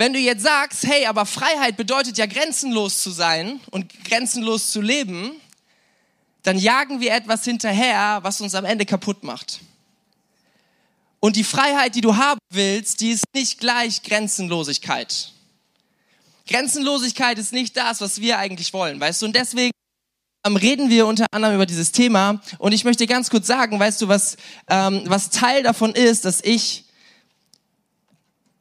wenn 0.00 0.14
du 0.14 0.18
jetzt 0.18 0.42
sagst, 0.42 0.86
hey, 0.86 1.04
aber 1.04 1.26
Freiheit 1.26 1.76
bedeutet 1.76 2.16
ja 2.16 2.24
grenzenlos 2.24 3.02
zu 3.02 3.10
sein 3.10 3.60
und 3.70 4.02
grenzenlos 4.02 4.70
zu 4.70 4.80
leben, 4.80 5.32
dann 6.42 6.56
jagen 6.56 7.02
wir 7.02 7.12
etwas 7.12 7.44
hinterher, 7.44 8.20
was 8.22 8.40
uns 8.40 8.54
am 8.54 8.64
Ende 8.64 8.86
kaputt 8.86 9.24
macht. 9.24 9.60
Und 11.20 11.36
die 11.36 11.44
Freiheit, 11.44 11.96
die 11.96 12.00
du 12.00 12.16
haben 12.16 12.40
willst, 12.48 13.02
die 13.02 13.10
ist 13.10 13.24
nicht 13.34 13.60
gleich 13.60 14.02
Grenzenlosigkeit. 14.02 15.32
Grenzenlosigkeit 16.48 17.38
ist 17.38 17.52
nicht 17.52 17.76
das, 17.76 18.00
was 18.00 18.22
wir 18.22 18.38
eigentlich 18.38 18.72
wollen, 18.72 18.98
weißt 18.98 19.20
du? 19.20 19.26
Und 19.26 19.36
deswegen 19.36 19.72
reden 20.46 20.88
wir 20.88 21.06
unter 21.06 21.26
anderem 21.30 21.56
über 21.56 21.66
dieses 21.66 21.92
Thema. 21.92 22.40
Und 22.56 22.72
ich 22.72 22.84
möchte 22.84 23.06
ganz 23.06 23.28
kurz 23.28 23.46
sagen, 23.46 23.78
weißt 23.78 24.00
du, 24.00 24.08
was, 24.08 24.38
ähm, 24.70 25.02
was 25.04 25.28
Teil 25.28 25.62
davon 25.62 25.94
ist, 25.94 26.24
dass 26.24 26.40
ich 26.40 26.84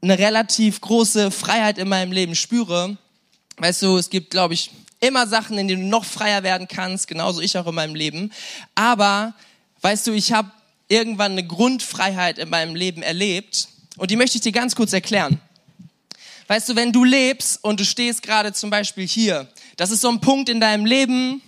eine 0.02 0.18
relativ 0.18 0.82
große 0.82 1.32
Freiheit 1.32 1.78
in 1.78 1.90
meinem 1.90 2.12
Leben 2.12 2.36
spüre. 2.36 2.98
Weißt 3.58 3.82
du, 3.82 3.98
es 3.98 4.10
gibt, 4.10 4.32
glaube 4.32 4.54
ich, 4.54 4.72
immer 5.00 5.28
Sachen, 5.28 5.58
in 5.58 5.68
denen 5.68 5.84
du 5.84 5.88
noch 5.88 6.06
freier 6.06 6.44
werden 6.44 6.68
kannst, 6.68 7.08
genauso 7.08 7.42
ich 7.42 7.58
auch 7.58 7.68
in 7.68 7.76
meinem 7.76 7.96
Leben. 7.96 8.32
Aber, 8.76 9.34
weißt 9.82 10.08
du, 10.08 10.14
ich 10.14 10.32
habe 10.32 10.52
irgendwann 10.88 11.34
eine 11.34 11.46
Grundfreiheit 11.46 12.38
in 12.38 12.50
meinem 12.50 12.76
Leben 12.76 13.02
erlebt 13.02 13.68
und 13.98 14.12
die 14.12 14.16
möchte 14.16 14.38
ich 14.38 14.42
dir 14.42 14.52
ganz 14.52 14.76
kurz 14.76 14.94
erklären. 14.94 15.40
Weißt 16.48 16.68
du, 16.68 16.76
wenn 16.76 16.92
du 16.92 17.04
lebst 17.04 17.64
und 17.64 17.80
du 17.80 17.86
stehst 17.86 18.24
gerade 18.24 18.54
zum 18.54 18.70
Beispiel 18.70 19.08
hier, 19.08 19.48
das 19.78 19.92
ist 19.92 20.02
so 20.02 20.10
ein 20.10 20.20
Punkt 20.20 20.50
in 20.50 20.60
deinem 20.60 20.86
Leben, 20.86 21.42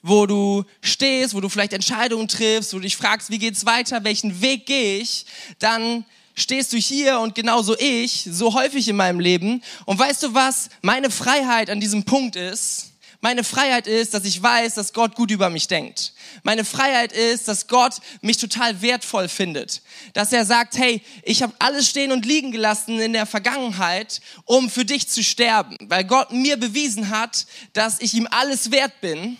wo 0.00 0.26
du 0.26 0.64
stehst, 0.80 1.34
wo 1.34 1.40
du 1.40 1.48
vielleicht 1.48 1.72
Entscheidungen 1.72 2.28
triffst, 2.28 2.72
wo 2.72 2.76
du 2.76 2.82
dich 2.82 2.96
fragst, 2.96 3.30
wie 3.30 3.38
geht's 3.38 3.66
weiter, 3.66 4.04
welchen 4.04 4.42
Weg 4.42 4.66
gehe 4.66 4.98
ich, 4.98 5.26
dann 5.58 6.04
stehst 6.34 6.72
du 6.72 6.76
hier 6.76 7.20
und 7.20 7.34
genauso 7.34 7.76
ich, 7.78 8.28
so 8.30 8.54
häufig 8.54 8.88
in 8.88 8.96
meinem 8.96 9.20
Leben. 9.20 9.62
Und 9.84 9.98
weißt 9.98 10.22
du 10.22 10.34
was? 10.34 10.68
Meine 10.82 11.10
Freiheit 11.10 11.70
an 11.70 11.80
diesem 11.80 12.04
Punkt 12.04 12.36
ist, 12.36 12.90
meine 13.24 13.42
Freiheit 13.42 13.86
ist, 13.86 14.12
dass 14.12 14.26
ich 14.26 14.42
weiß, 14.42 14.74
dass 14.74 14.92
Gott 14.92 15.14
gut 15.14 15.30
über 15.30 15.48
mich 15.48 15.66
denkt. 15.66 16.12
Meine 16.42 16.62
Freiheit 16.62 17.10
ist, 17.10 17.48
dass 17.48 17.68
Gott 17.68 17.94
mich 18.20 18.36
total 18.36 18.82
wertvoll 18.82 19.30
findet. 19.30 19.80
Dass 20.12 20.30
er 20.30 20.44
sagt, 20.44 20.76
hey, 20.76 21.00
ich 21.22 21.42
habe 21.42 21.54
alles 21.58 21.88
stehen 21.88 22.12
und 22.12 22.26
liegen 22.26 22.52
gelassen 22.52 23.00
in 23.00 23.14
der 23.14 23.24
Vergangenheit, 23.24 24.20
um 24.44 24.68
für 24.68 24.84
dich 24.84 25.08
zu 25.08 25.24
sterben. 25.24 25.78
Weil 25.88 26.04
Gott 26.04 26.32
mir 26.32 26.58
bewiesen 26.58 27.08
hat, 27.08 27.46
dass 27.72 27.98
ich 28.02 28.12
ihm 28.12 28.28
alles 28.30 28.70
wert 28.70 29.00
bin. 29.00 29.38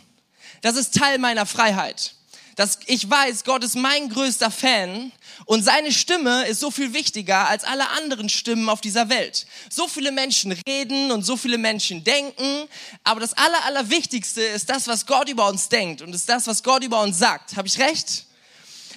Das 0.63 0.77
ist 0.77 0.95
Teil 0.95 1.19
meiner 1.19 1.45
Freiheit 1.45 2.15
dass 2.57 2.79
ich 2.87 3.09
weiß, 3.09 3.45
Gott 3.45 3.65
ist 3.65 3.77
mein 3.77 4.09
größter 4.09 4.51
Fan 4.51 5.13
und 5.45 5.63
seine 5.63 5.93
Stimme 5.93 6.47
ist 6.47 6.61
so 6.61 6.71
viel 6.71 6.93
wichtiger 6.93 7.49
als 7.49 7.65
alle 7.65 7.89
anderen 7.91 8.29
Stimmen 8.29 8.69
auf 8.69 8.81
dieser 8.81 9.09
Welt. 9.09 9.47
So 9.71 9.89
viele 9.89 10.13
Menschen 10.13 10.53
reden 10.67 11.11
und 11.11 11.23
so 11.23 11.37
viele 11.37 11.59
Menschen 11.59 12.05
denken, 12.05 12.69
aber 13.03 13.21
das 13.21 13.35
Aller, 13.35 13.65
Allerwichtigste 13.65 14.43
ist 14.43 14.71
das, 14.71 14.87
was 14.89 15.07
Gott 15.07 15.29
über 15.29 15.49
uns 15.49 15.69
denkt 15.69 16.03
und 16.03 16.15
ist 16.15 16.29
das, 16.29 16.47
was 16.47 16.63
Gott 16.63 16.85
über 16.85 17.03
uns 17.03 17.19
sagt. 17.19 17.57
Habe 17.57 17.69
ich 17.69 17.79
recht? 17.79 18.25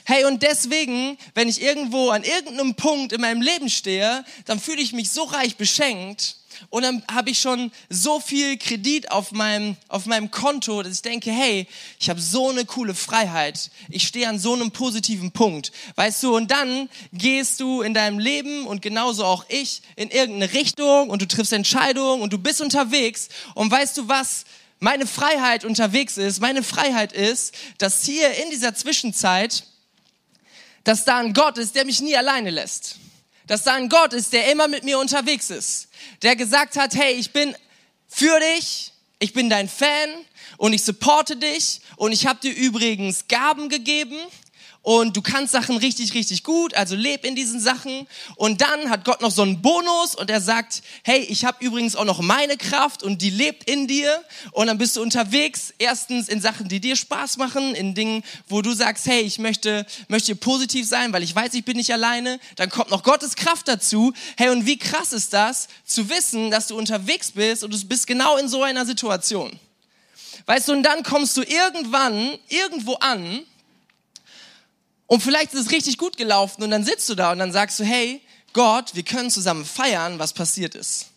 Hey, 0.10 0.24
und 0.24 0.42
deswegen, 0.42 1.18
wenn 1.34 1.50
ich 1.50 1.62
irgendwo 1.62 2.12
an 2.12 2.24
irgendeinem 2.24 2.76
Punkt 2.76 3.12
in 3.12 3.20
meinem 3.20 3.42
Leben 3.42 3.70
stehe, 3.70 4.24
dann 4.46 4.58
fühle 4.58 4.82
ich 4.82 4.94
mich 4.94 5.12
so 5.12 5.24
reich 5.24 5.58
beschenkt, 5.58 6.38
und 6.70 6.84
dann 6.84 7.04
habe 7.12 7.30
ich 7.30 7.40
schon 7.40 7.72
so 7.90 8.20
viel 8.20 8.58
Kredit 8.58 9.12
auf 9.12 9.32
meinem, 9.32 9.76
auf 9.90 10.06
meinem 10.06 10.32
Konto, 10.32 10.82
dass 10.82 10.94
ich 10.94 11.02
denke, 11.02 11.32
hey, 11.32 11.68
ich 12.00 12.10
habe 12.10 12.20
so 12.20 12.50
eine 12.50 12.66
coole 12.66 12.96
Freiheit. 12.96 13.70
Ich 13.90 14.08
stehe 14.08 14.28
an 14.28 14.40
so 14.40 14.54
einem 14.54 14.72
positiven 14.72 15.32
Punkt. 15.32 15.72
Weißt 15.96 16.24
du, 16.24 16.36
und 16.36 16.50
dann 16.50 16.90
gehst 17.14 17.60
du 17.60 17.82
in 17.82 17.94
deinem 17.94 18.18
Leben 18.18 18.66
und 18.66 18.82
genauso 18.82 19.24
auch 19.24 19.46
ich 19.50 19.82
in 19.96 20.10
irgendeine 20.10 20.54
Richtung 20.54 21.10
und 21.10 21.22
du 21.22 21.28
triffst 21.28 21.54
Entscheidungen 21.54 22.22
und 22.22 22.34
du 22.34 22.40
bist 22.40 22.62
unterwegs. 22.62 23.30
Und 23.54 23.70
weißt 23.70 23.98
du 23.98 24.08
was? 24.08 24.46
Meine 24.80 25.06
Freiheit 25.06 25.66
unterwegs 25.66 26.18
ist, 26.18 26.40
meine 26.40 26.64
Freiheit 26.64 27.12
ist, 27.12 27.54
dass 27.78 28.04
hier 28.04 28.32
in 28.44 28.52
dieser 28.52 28.76
Zwischenzeit, 28.76 29.64
dass 30.88 31.04
da 31.04 31.18
ein 31.18 31.34
Gott 31.34 31.58
ist, 31.58 31.76
der 31.76 31.84
mich 31.84 32.00
nie 32.00 32.16
alleine 32.16 32.50
lässt. 32.50 32.96
Dass 33.46 33.64
da 33.64 33.74
ein 33.74 33.90
Gott 33.90 34.14
ist, 34.14 34.32
der 34.32 34.50
immer 34.50 34.70
mit 34.70 34.86
mir 34.86 34.98
unterwegs 35.00 35.50
ist, 35.50 35.90
der 36.22 36.38
gesagt 36.38 36.78
hat, 36.78 36.96
hey, 36.96 37.14
ich 37.16 37.34
bin 37.34 37.54
für 38.08 38.40
dich, 38.40 38.94
ich 39.20 39.34
bin 39.34 39.50
dein 39.50 39.68
Fan 39.68 40.10
und 40.56 40.72
ich 40.72 40.84
supporte 40.86 41.36
dich 41.36 41.82
und 41.98 42.14
ich 42.14 42.26
habe 42.26 42.40
dir 42.40 42.56
übrigens 42.56 43.28
Gaben 43.28 43.68
gegeben 43.68 44.18
und 44.88 45.18
du 45.18 45.22
kannst 45.22 45.52
Sachen 45.52 45.76
richtig, 45.76 46.14
richtig 46.14 46.46
gut, 46.46 46.74
also 46.74 46.96
leb 46.96 47.26
in 47.26 47.36
diesen 47.36 47.60
Sachen. 47.60 48.08
Und 48.38 48.62
dann 48.62 48.90
hat 48.90 49.04
Gott 49.04 49.20
noch 49.20 49.32
so 49.32 49.42
einen 49.42 49.62
Bonus 49.62 50.16
und 50.16 50.30
er 50.30 50.40
sagt, 50.40 50.82
hey, 51.04 51.20
ich 51.20 51.44
habe 51.44 51.58
übrigens 51.60 51.98
auch 51.98 52.06
noch 52.06 52.22
meine 52.22 52.56
Kraft 52.56 53.04
und 53.04 53.22
die 53.22 53.30
lebt 53.30 53.70
in 53.70 53.90
dir. 53.90 54.24
Und 54.54 54.68
dann 54.68 54.78
bist 54.78 54.96
du 54.96 55.02
unterwegs, 55.02 55.74
erstens 55.78 56.30
in 56.30 56.40
Sachen, 56.40 56.70
die 56.70 56.80
dir 56.80 56.96
Spaß 56.96 57.36
machen, 57.36 57.76
in 57.76 57.96
Dingen, 57.96 58.24
wo 58.48 58.62
du 58.62 58.72
sagst, 58.72 59.08
hey, 59.08 59.20
ich 59.24 59.40
möchte, 59.40 59.86
möchte 60.08 60.38
positiv 60.38 60.88
sein, 60.88 61.12
weil 61.12 61.22
ich 61.22 61.36
weiß, 61.36 61.54
ich 61.56 61.66
bin 61.66 61.76
nicht 61.76 61.92
alleine. 61.92 62.40
Dann 62.56 62.70
kommt 62.70 62.90
noch 62.90 63.04
Gottes 63.04 63.36
Kraft 63.36 63.68
dazu. 63.68 64.14
Hey, 64.38 64.52
und 64.52 64.66
wie 64.68 64.78
krass 64.78 65.12
ist 65.12 65.34
das, 65.34 65.68
zu 65.84 66.10
wissen, 66.10 66.50
dass 66.50 66.68
du 66.68 66.78
unterwegs 66.78 67.32
bist 67.32 67.66
und 67.66 67.74
du 67.74 67.86
bist 67.88 68.08
genau 68.08 68.38
in 68.38 68.48
so 68.48 68.64
einer 68.64 68.86
Situation. 68.86 69.52
Weißt 70.46 70.70
du, 70.70 70.72
und 70.72 70.84
dann 70.84 71.04
kommst 71.04 71.36
du 71.36 71.42
irgendwann 71.42 72.38
irgendwo 72.48 72.94
an, 72.94 73.46
und 75.08 75.24
vielleicht 75.24 75.54
ist 75.54 75.68
es 75.68 75.72
richtig 75.72 75.98
gut 75.98 76.18
gelaufen 76.18 76.64
und 76.64 76.72
dann 76.72 76.84
sitzt 76.84 77.10
du 77.10 77.16
da 77.16 77.32
und 77.32 77.40
dann 77.40 77.52
sagst 77.52 77.80
du, 77.80 77.84
hey, 77.84 78.22
Gott, 78.54 78.94
wir 78.94 79.04
können 79.04 79.32
zusammen 79.32 79.66
feiern, 79.66 80.20
was 80.20 80.34
passiert 80.34 80.76
ist. 80.76 81.08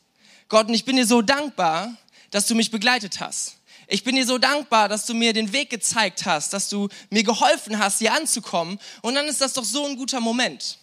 Gott, 0.48 0.68
und 0.68 0.74
ich 0.74 0.84
bin 0.84 0.96
dir 0.96 1.06
so 1.06 1.22
dankbar, 1.22 1.94
dass 2.30 2.46
du 2.46 2.54
mich 2.54 2.70
begleitet 2.70 3.20
hast. 3.20 3.56
Ich 3.88 4.04
bin 4.04 4.14
dir 4.14 4.24
so 4.24 4.38
dankbar, 4.38 4.88
dass 4.88 5.06
du 5.06 5.14
mir 5.14 5.32
den 5.32 5.52
Weg 5.52 5.70
gezeigt 5.70 6.24
hast, 6.24 6.52
dass 6.52 6.68
du 6.68 6.88
mir 7.10 7.24
geholfen 7.24 7.78
hast, 7.78 7.98
hier 7.98 8.14
anzukommen. 8.14 8.78
Und 9.02 9.16
dann 9.16 9.26
ist 9.26 9.40
das 9.40 9.54
doch 9.54 9.64
so 9.64 9.84
ein 9.84 9.96
guter 9.96 10.20
Moment. 10.20 10.78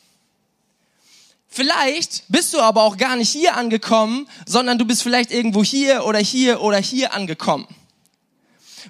Vielleicht 1.48 2.24
bist 2.28 2.54
du 2.54 2.60
aber 2.60 2.84
auch 2.84 2.98
gar 2.98 3.16
nicht 3.16 3.30
hier 3.30 3.56
angekommen, 3.56 4.28
sondern 4.46 4.78
du 4.78 4.84
bist 4.84 5.04
vielleicht 5.04 5.32
irgendwo 5.32 5.64
hier 5.64 6.04
oder 6.04 6.20
hier 6.20 6.62
oder 6.62 6.80
hier 6.80 7.14
angekommen. 7.14 7.68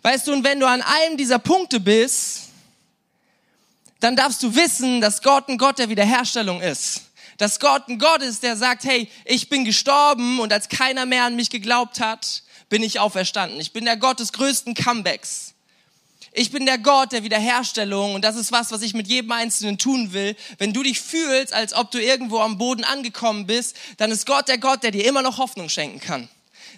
Weißt 0.02 0.28
du, 0.28 0.34
und 0.34 0.44
wenn 0.44 0.60
du 0.60 0.68
an 0.68 0.82
einem 0.82 1.18
dieser 1.18 1.38
Punkte 1.38 1.80
bist, 1.80 2.47
dann 4.00 4.16
darfst 4.16 4.44
du 4.44 4.56
wissen, 4.56 5.02
dass 5.02 5.22
Gott 5.22 5.50
ein 5.50 5.58
Gott 5.58 5.80
der 5.80 5.90
Wiederherstellung 5.90 6.62
ist. 6.62 7.02
Dass 7.38 7.60
Gott 7.60 7.88
ein 7.88 8.00
Gott 8.00 8.22
ist, 8.22 8.44
der 8.44 8.58
sagt, 8.58 8.84
hey, 8.84 9.10
ich 9.26 9.50
bin 9.50 9.64
gestorben 9.66 10.40
und 10.40 10.52
als 10.52 10.70
keiner 10.70 11.06
mehr 11.06 11.24
an 11.24 11.36
mich 11.36 11.50
geglaubt 11.50 12.00
hat, 12.00 12.44
bin 12.70 12.84
ich 12.84 13.00
auferstanden. 13.00 13.60
Ich 13.60 13.74
bin 13.74 13.86
der 13.86 13.98
Gott 13.98 14.20
des 14.20 14.34
größten 14.34 14.74
Comebacks. 14.74 15.54
Ich 16.34 16.52
bin 16.52 16.66
der 16.66 16.78
Gott 16.78 17.12
der 17.12 17.24
Wiederherstellung 17.24 18.14
und 18.14 18.24
das 18.24 18.36
ist 18.36 18.52
was, 18.52 18.72
was 18.72 18.82
ich 18.82 18.94
mit 18.94 19.08
jedem 19.08 19.32
Einzelnen 19.32 19.78
tun 19.78 20.14
will. 20.14 20.36
Wenn 20.58 20.74
du 20.74 20.84
dich 20.84 21.00
fühlst, 21.00 21.54
als 21.54 21.74
ob 21.74 21.90
du 21.92 22.00
irgendwo 22.00 22.40
am 22.40 22.58
Boden 22.58 22.84
angekommen 22.84 23.48
bist, 23.48 23.76
dann 23.98 24.12
ist 24.12 24.26
Gott 24.26 24.48
der 24.48 24.58
Gott, 24.58 24.84
der 24.84 24.92
dir 24.92 25.06
immer 25.06 25.22
noch 25.22 25.38
Hoffnung 25.38 25.70
schenken 25.70 26.00
kann 26.00 26.30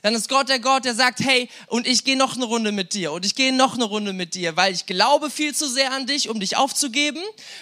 dann 0.01 0.15
ist 0.15 0.29
Gott 0.29 0.49
der 0.49 0.59
Gott, 0.59 0.85
der 0.85 0.95
sagt, 0.95 1.19
hey, 1.19 1.49
und 1.67 1.87
ich 1.87 2.03
gehe 2.03 2.17
noch 2.17 2.35
eine 2.35 2.45
Runde 2.45 2.71
mit 2.71 2.93
dir 2.93 3.11
und 3.11 3.25
ich 3.25 3.35
gehe 3.35 3.53
noch 3.53 3.75
eine 3.75 3.85
Runde 3.85 4.13
mit 4.13 4.35
dir, 4.35 4.55
weil 4.55 4.73
ich 4.73 4.85
glaube 4.85 5.29
viel 5.29 5.55
zu 5.55 5.67
sehr 5.67 5.91
an 5.91 6.05
dich, 6.05 6.29
um 6.29 6.39
dich 6.39 6.57
aufzugeben 6.57 7.21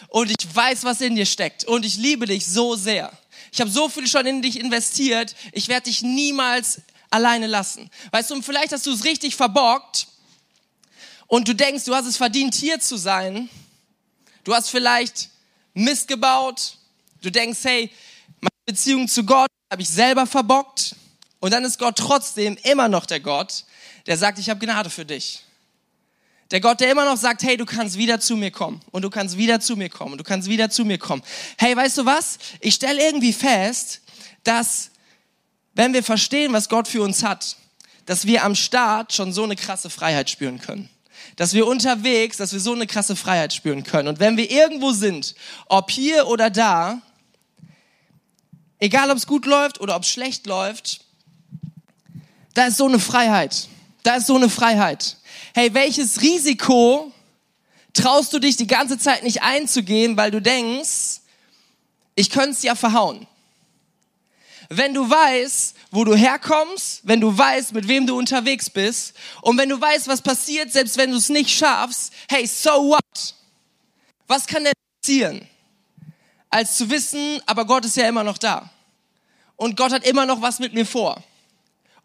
und 0.09 0.29
ich 0.29 0.55
weiß, 0.55 0.83
was 0.83 1.01
in 1.01 1.15
dir 1.15 1.25
steckt 1.25 1.65
und 1.65 1.85
ich 1.85 1.97
liebe 1.97 2.25
dich 2.25 2.47
so 2.47 2.75
sehr. 2.75 3.11
Ich 3.51 3.61
habe 3.61 3.71
so 3.71 3.89
viel 3.89 4.07
schon 4.07 4.25
in 4.25 4.41
dich 4.41 4.59
investiert, 4.59 5.35
ich 5.51 5.67
werde 5.67 5.85
dich 5.85 6.01
niemals 6.01 6.81
alleine 7.09 7.47
lassen. 7.47 7.89
Weißt 8.11 8.29
du, 8.29 8.35
und 8.35 8.43
vielleicht 8.43 8.71
hast 8.73 8.85
du 8.85 8.91
es 8.91 9.03
richtig 9.03 9.35
verbockt 9.35 10.07
und 11.27 11.47
du 11.47 11.53
denkst, 11.53 11.85
du 11.85 11.95
hast 11.95 12.05
es 12.05 12.17
verdient, 12.17 12.55
hier 12.55 12.79
zu 12.79 12.97
sein. 12.97 13.49
Du 14.43 14.55
hast 14.55 14.69
vielleicht 14.69 15.29
Mist 15.73 16.07
gebaut. 16.07 16.77
Du 17.21 17.29
denkst, 17.29 17.59
hey, 17.63 17.91
meine 18.39 18.49
Beziehung 18.65 19.07
zu 19.07 19.25
Gott 19.25 19.49
habe 19.71 19.81
ich 19.81 19.89
selber 19.89 20.25
verbockt. 20.25 20.95
Und 21.39 21.53
dann 21.53 21.63
ist 21.63 21.79
Gott 21.79 21.97
trotzdem 21.97 22.57
immer 22.63 22.87
noch 22.87 23.05
der 23.05 23.19
Gott, 23.19 23.65
der 24.05 24.17
sagt, 24.17 24.39
ich 24.39 24.49
habe 24.49 24.65
Gnade 24.65 24.89
für 24.89 25.05
dich. 25.05 25.43
Der 26.51 26.61
Gott, 26.61 26.79
der 26.79 26.89
immer 26.91 27.03
noch 27.03 27.17
sagt, 27.17 27.43
hey, 27.43 27.57
du 27.57 27.65
kannst 27.65 27.97
wieder 27.97 28.19
zu 28.19 28.37
mir 28.37 28.51
kommen 28.51 28.81
und 28.91 29.01
du 29.01 29.09
kannst 29.09 29.37
wieder 29.37 29.59
zu 29.59 29.75
mir 29.75 29.89
kommen 29.89 30.13
und 30.13 30.17
du 30.17 30.23
kannst 30.23 30.47
wieder 30.47 30.69
zu 30.69 30.85
mir 30.85 30.97
kommen. 30.97 31.21
Hey, 31.57 31.75
weißt 31.75 31.97
du 31.97 32.05
was? 32.05 32.37
Ich 32.61 32.75
stelle 32.75 33.03
irgendwie 33.03 33.33
fest, 33.33 34.01
dass 34.43 34.91
wenn 35.73 35.93
wir 35.93 36.03
verstehen, 36.03 36.53
was 36.53 36.69
Gott 36.69 36.87
für 36.87 37.01
uns 37.01 37.21
hat, 37.21 37.57
dass 38.05 38.25
wir 38.25 38.45
am 38.45 38.55
Start 38.55 39.13
schon 39.13 39.33
so 39.33 39.43
eine 39.43 39.57
krasse 39.57 39.89
Freiheit 39.89 40.29
spüren 40.29 40.59
können. 40.61 40.89
Dass 41.35 41.53
wir 41.53 41.67
unterwegs, 41.67 42.37
dass 42.37 42.53
wir 42.53 42.61
so 42.61 42.73
eine 42.73 42.87
krasse 42.87 43.17
Freiheit 43.17 43.53
spüren 43.53 43.83
können. 43.83 44.07
Und 44.07 44.19
wenn 44.19 44.37
wir 44.37 44.49
irgendwo 44.49 44.91
sind, 44.91 45.35
ob 45.67 45.91
hier 45.91 46.27
oder 46.27 46.49
da, 46.49 47.01
egal 48.79 49.11
ob 49.11 49.17
es 49.17 49.27
gut 49.27 49.45
läuft 49.45 49.81
oder 49.81 49.97
ob 49.97 50.03
es 50.03 50.09
schlecht 50.09 50.47
läuft, 50.47 51.01
da 52.57 52.65
ist 52.65 52.77
so 52.77 52.87
eine 52.87 52.97
Freiheit. 52.97 53.67
Da 54.01 54.15
ist 54.15 54.25
so 54.25 54.35
eine 54.35 54.49
Freiheit. 54.49 55.17
Hey, 55.53 55.71
welches 55.75 56.21
Risiko 56.21 57.11
traust 57.93 58.33
du 58.33 58.39
dich 58.39 58.57
die 58.57 58.65
ganze 58.65 58.97
Zeit 58.97 59.21
nicht 59.21 59.43
einzugehen, 59.43 60.17
weil 60.17 60.31
du 60.31 60.41
denkst, 60.41 61.21
ich 62.15 62.31
könnte 62.31 62.51
es 62.51 62.63
ja 62.63 62.73
verhauen. 62.73 63.27
Wenn 64.69 64.95
du 64.95 65.07
weißt, 65.07 65.75
wo 65.91 66.03
du 66.03 66.15
herkommst, 66.15 67.01
wenn 67.03 67.21
du 67.21 67.37
weißt, 67.37 67.73
mit 67.73 67.87
wem 67.87 68.07
du 68.07 68.17
unterwegs 68.17 68.71
bist 68.71 69.13
und 69.43 69.55
wenn 69.59 69.69
du 69.69 69.79
weißt, 69.79 70.07
was 70.07 70.23
passiert, 70.23 70.71
selbst 70.71 70.97
wenn 70.97 71.11
du 71.11 71.17
es 71.17 71.29
nicht 71.29 71.51
schaffst, 71.51 72.11
hey, 72.27 72.47
so 72.47 72.71
what? 72.71 73.35
Was 74.25 74.47
kann 74.47 74.63
denn 74.63 74.73
passieren? 74.99 75.47
Als 76.49 76.75
zu 76.75 76.89
wissen, 76.89 77.39
aber 77.45 77.65
Gott 77.65 77.85
ist 77.85 77.97
ja 77.97 78.09
immer 78.09 78.23
noch 78.23 78.39
da. 78.39 78.67
Und 79.57 79.77
Gott 79.77 79.91
hat 79.91 80.05
immer 80.07 80.25
noch 80.25 80.41
was 80.41 80.57
mit 80.57 80.73
mir 80.73 80.87
vor. 80.87 81.23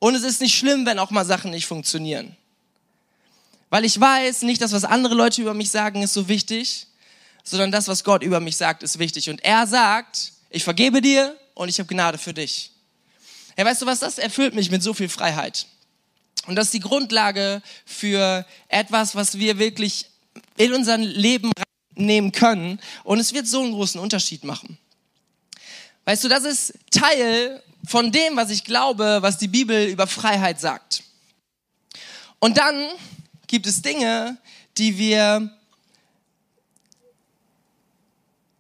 Und 0.02 0.16
es 0.16 0.24
ist 0.24 0.40
nicht 0.40 0.58
schlimm, 0.58 0.84
wenn 0.84 0.98
auch 0.98 1.12
mal 1.12 1.24
Sachen 1.24 1.52
nicht 1.52 1.66
funktionieren. 1.66 2.34
Weil 3.70 3.84
ich 3.84 4.00
weiß, 4.00 4.42
nicht 4.42 4.60
das, 4.60 4.72
was 4.72 4.82
andere 4.82 5.14
Leute 5.14 5.40
über 5.40 5.54
mich 5.54 5.70
sagen, 5.70 6.02
ist 6.02 6.12
so 6.12 6.26
wichtig, 6.26 6.88
sondern 7.44 7.70
das, 7.70 7.86
was 7.86 8.02
Gott 8.02 8.24
über 8.24 8.40
mich 8.40 8.56
sagt, 8.56 8.82
ist 8.82 8.98
wichtig. 8.98 9.30
Und 9.30 9.44
er 9.44 9.64
sagt, 9.64 10.32
ich 10.50 10.64
vergebe 10.64 11.00
dir 11.02 11.36
und 11.54 11.68
ich 11.68 11.78
habe 11.78 11.86
Gnade 11.86 12.18
für 12.18 12.34
dich. 12.34 12.72
Ja, 13.56 13.64
weißt 13.64 13.80
du 13.80 13.86
was, 13.86 14.00
das 14.00 14.18
erfüllt 14.18 14.56
mich 14.56 14.72
mit 14.72 14.82
so 14.82 14.92
viel 14.92 15.08
Freiheit. 15.08 15.66
Und 16.48 16.56
das 16.56 16.64
ist 16.66 16.74
die 16.74 16.80
Grundlage 16.80 17.62
für 17.86 18.44
etwas, 18.66 19.14
was 19.14 19.38
wir 19.38 19.60
wirklich 19.60 20.06
in 20.56 20.72
unser 20.72 20.98
Leben 20.98 21.52
nehmen 21.94 22.32
können. 22.32 22.80
Und 23.04 23.20
es 23.20 23.32
wird 23.32 23.46
so 23.46 23.62
einen 23.62 23.70
großen 23.70 24.00
Unterschied 24.00 24.42
machen. 24.42 24.78
Weißt 26.06 26.24
du, 26.24 26.28
das 26.28 26.42
ist 26.42 26.74
Teil 26.90 27.62
von 27.86 28.12
dem, 28.12 28.36
was 28.36 28.50
ich 28.50 28.64
glaube, 28.64 29.18
was 29.20 29.38
die 29.38 29.48
Bibel 29.48 29.86
über 29.86 30.06
Freiheit 30.06 30.60
sagt. 30.60 31.02
Und 32.38 32.58
dann 32.58 32.88
gibt 33.46 33.66
es 33.66 33.82
Dinge, 33.82 34.38
die 34.78 34.98
wir, 34.98 35.50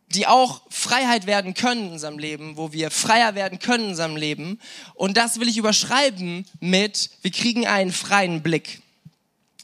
die 0.08 0.26
auch 0.26 0.62
Freiheit 0.70 1.26
werden 1.26 1.54
können 1.54 1.86
in 1.86 1.92
unserem 1.92 2.18
Leben, 2.18 2.56
wo 2.56 2.72
wir 2.72 2.90
freier 2.90 3.34
werden 3.34 3.58
können 3.58 3.84
in 3.84 3.90
unserem 3.90 4.16
Leben. 4.16 4.60
Und 4.94 5.16
das 5.16 5.40
will 5.40 5.48
ich 5.48 5.56
überschreiben 5.56 6.46
mit, 6.60 7.10
wir 7.22 7.30
kriegen 7.30 7.66
einen 7.66 7.92
freien 7.92 8.42
Blick. 8.42 8.82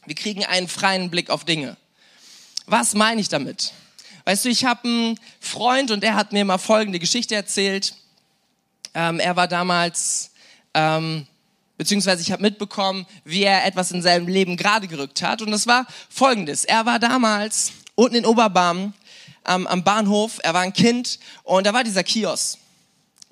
Wir 0.07 0.15
kriegen 0.15 0.45
einen 0.45 0.69
freien 0.69 1.11
Blick 1.11 1.31
auf 1.31 1.45
Dinge. 1.45 1.77
Was 2.67 2.95
meine 2.95 3.21
ich 3.21 3.29
damit? 3.29 3.73
Weißt 4.25 4.45
du, 4.45 4.49
ich 4.49 4.65
habe 4.65 4.89
einen 4.89 5.21
Freund 5.41 5.91
und 5.91 6.03
er 6.05 6.15
hat 6.15 6.33
mir 6.33 6.45
mal 6.45 6.59
folgende 6.59 6.99
Geschichte 6.99 7.35
erzählt. 7.35 7.95
Ähm, 8.95 9.21
er 9.21 9.37
war 9.37 9.49
damals 9.49 10.31
ähm, 10.75 11.27
beziehungsweise 11.79 12.21
ich 12.21 12.33
habe 12.33 12.43
mitbekommen, 12.43 13.07
wie 13.25 13.45
er 13.45 13.65
etwas 13.65 13.93
in 13.93 14.03
seinem 14.03 14.27
Leben 14.27 14.57
gerade 14.57 14.89
gerückt 14.89 15.23
hat. 15.23 15.41
Und 15.41 15.53
das 15.53 15.67
war 15.67 15.87
folgendes. 16.11 16.65
Er 16.65 16.85
war 16.85 16.99
damals 16.99 17.73
unten 17.95 18.17
in 18.17 18.27
Oberbarm 18.27 18.93
ähm, 19.47 19.67
am 19.67 19.83
Bahnhof, 19.83 20.39
er 20.43 20.53
war 20.53 20.61
ein 20.61 20.73
Kind 20.73 21.19
und 21.45 21.67
da 21.67 21.73
war 21.73 21.85
dieser 21.85 22.05
Kiosk. 22.05 22.59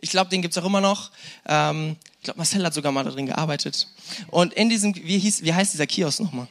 Ich 0.00 0.10
glaube, 0.10 0.30
den 0.30 0.42
gibt's 0.42 0.56
auch 0.56 0.64
immer 0.64 0.80
noch. 0.80 1.10
Ähm, 1.46 1.96
ich 2.18 2.24
glaube, 2.24 2.38
Marcel 2.38 2.64
hat 2.64 2.74
sogar 2.74 2.92
mal 2.92 3.04
da 3.04 3.10
drin 3.10 3.26
gearbeitet. 3.26 3.88
Und 4.28 4.54
in 4.54 4.68
diesem, 4.68 4.94
wie, 4.94 5.18
hieß, 5.18 5.42
wie 5.42 5.52
heißt 5.52 5.72
dieser 5.72 5.86
Kiosk 5.86 6.20
nochmal? 6.20 6.48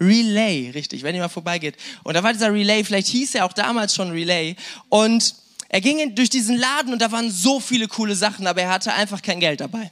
Relay, 0.00 0.70
richtig, 0.70 1.02
wenn 1.02 1.14
ihr 1.14 1.20
mal 1.20 1.28
vorbeigeht. 1.28 1.76
Und 2.02 2.14
da 2.14 2.22
war 2.22 2.32
dieser 2.32 2.52
Relay, 2.52 2.82
vielleicht 2.84 3.08
hieß 3.08 3.34
er 3.36 3.44
auch 3.44 3.52
damals 3.52 3.94
schon 3.94 4.10
Relay. 4.10 4.56
Und 4.88 5.34
er 5.72 5.80
ging 5.80 6.14
durch 6.14 6.28
diesen 6.28 6.58
Laden 6.58 6.92
und 6.92 7.00
da 7.00 7.10
waren 7.10 7.30
so 7.30 7.58
viele 7.58 7.88
coole 7.88 8.14
Sachen, 8.14 8.46
aber 8.46 8.60
er 8.60 8.68
hatte 8.68 8.92
einfach 8.92 9.22
kein 9.22 9.40
Geld 9.40 9.60
dabei. 9.60 9.90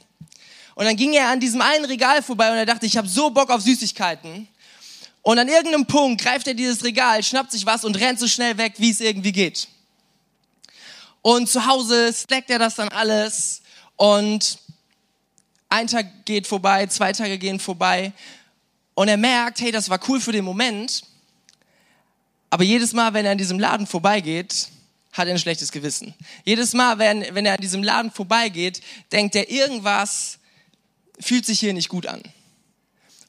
Und 0.75 0.85
dann 0.85 0.95
ging 0.95 1.13
er 1.13 1.29
an 1.29 1.39
diesem 1.39 1.59
einen 1.59 1.85
Regal 1.85 2.21
vorbei 2.21 2.51
und 2.51 2.57
er 2.57 2.67
dachte, 2.67 2.85
ich 2.85 2.97
habe 2.97 3.07
so 3.07 3.31
Bock 3.31 3.49
auf 3.49 3.61
Süßigkeiten. 3.61 4.47
Und 5.23 5.39
an 5.39 5.47
irgendeinem 5.47 5.87
Punkt 5.87 6.21
greift 6.21 6.45
er 6.45 6.53
dieses 6.53 6.83
Regal, 6.83 7.23
schnappt 7.23 7.51
sich 7.51 7.65
was 7.65 7.83
und 7.83 7.99
rennt 7.99 8.19
so 8.19 8.27
schnell 8.27 8.59
weg, 8.59 8.73
wie 8.77 8.91
es 8.91 9.01
irgendwie 9.01 9.31
geht. 9.31 9.67
Und 11.23 11.49
zu 11.49 11.65
Hause 11.65 12.13
stackt 12.13 12.51
er 12.51 12.59
das 12.59 12.75
dann 12.75 12.89
alles 12.89 13.63
und 13.95 14.59
ein 15.67 15.87
Tag 15.87 16.25
geht 16.25 16.45
vorbei, 16.45 16.85
zwei 16.87 17.11
Tage 17.11 17.39
gehen 17.39 17.59
vorbei 17.59 18.13
und 18.93 19.07
er 19.07 19.17
merkt, 19.17 19.59
hey, 19.61 19.71
das 19.71 19.89
war 19.89 19.99
cool 20.07 20.21
für 20.21 20.31
den 20.31 20.45
Moment, 20.45 21.01
aber 22.51 22.63
jedes 22.63 22.93
Mal, 22.93 23.15
wenn 23.15 23.25
er 23.25 23.31
an 23.31 23.37
diesem 23.39 23.57
Laden 23.57 23.87
vorbeigeht, 23.87 24.67
hat 25.11 25.27
er 25.27 25.33
ein 25.33 25.39
schlechtes 25.39 25.71
Gewissen. 25.71 26.13
Jedes 26.45 26.73
Mal, 26.73 26.97
wenn, 26.99 27.25
wenn 27.35 27.45
er 27.45 27.55
an 27.55 27.61
diesem 27.61 27.83
Laden 27.83 28.11
vorbeigeht, 28.11 28.81
denkt 29.11 29.35
er, 29.35 29.49
irgendwas 29.49 30.39
fühlt 31.19 31.45
sich 31.45 31.59
hier 31.59 31.73
nicht 31.73 31.89
gut 31.89 32.07
an. 32.07 32.21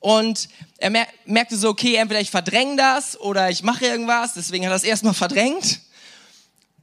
Und 0.01 0.49
er 0.79 0.91
mer 0.91 1.07
merkte 1.27 1.57
so, 1.57 1.69
okay, 1.69 1.95
entweder 1.95 2.21
ich 2.21 2.31
verdränge 2.31 2.77
das 2.77 3.19
oder 3.21 3.51
ich 3.51 3.63
mache 3.63 3.87
irgendwas, 3.87 4.35
deswegen 4.35 4.65
hat 4.65 4.73
er 4.73 4.77
es 4.77 4.85
erstmal 4.85 5.15
verdrängt. 5.15 5.81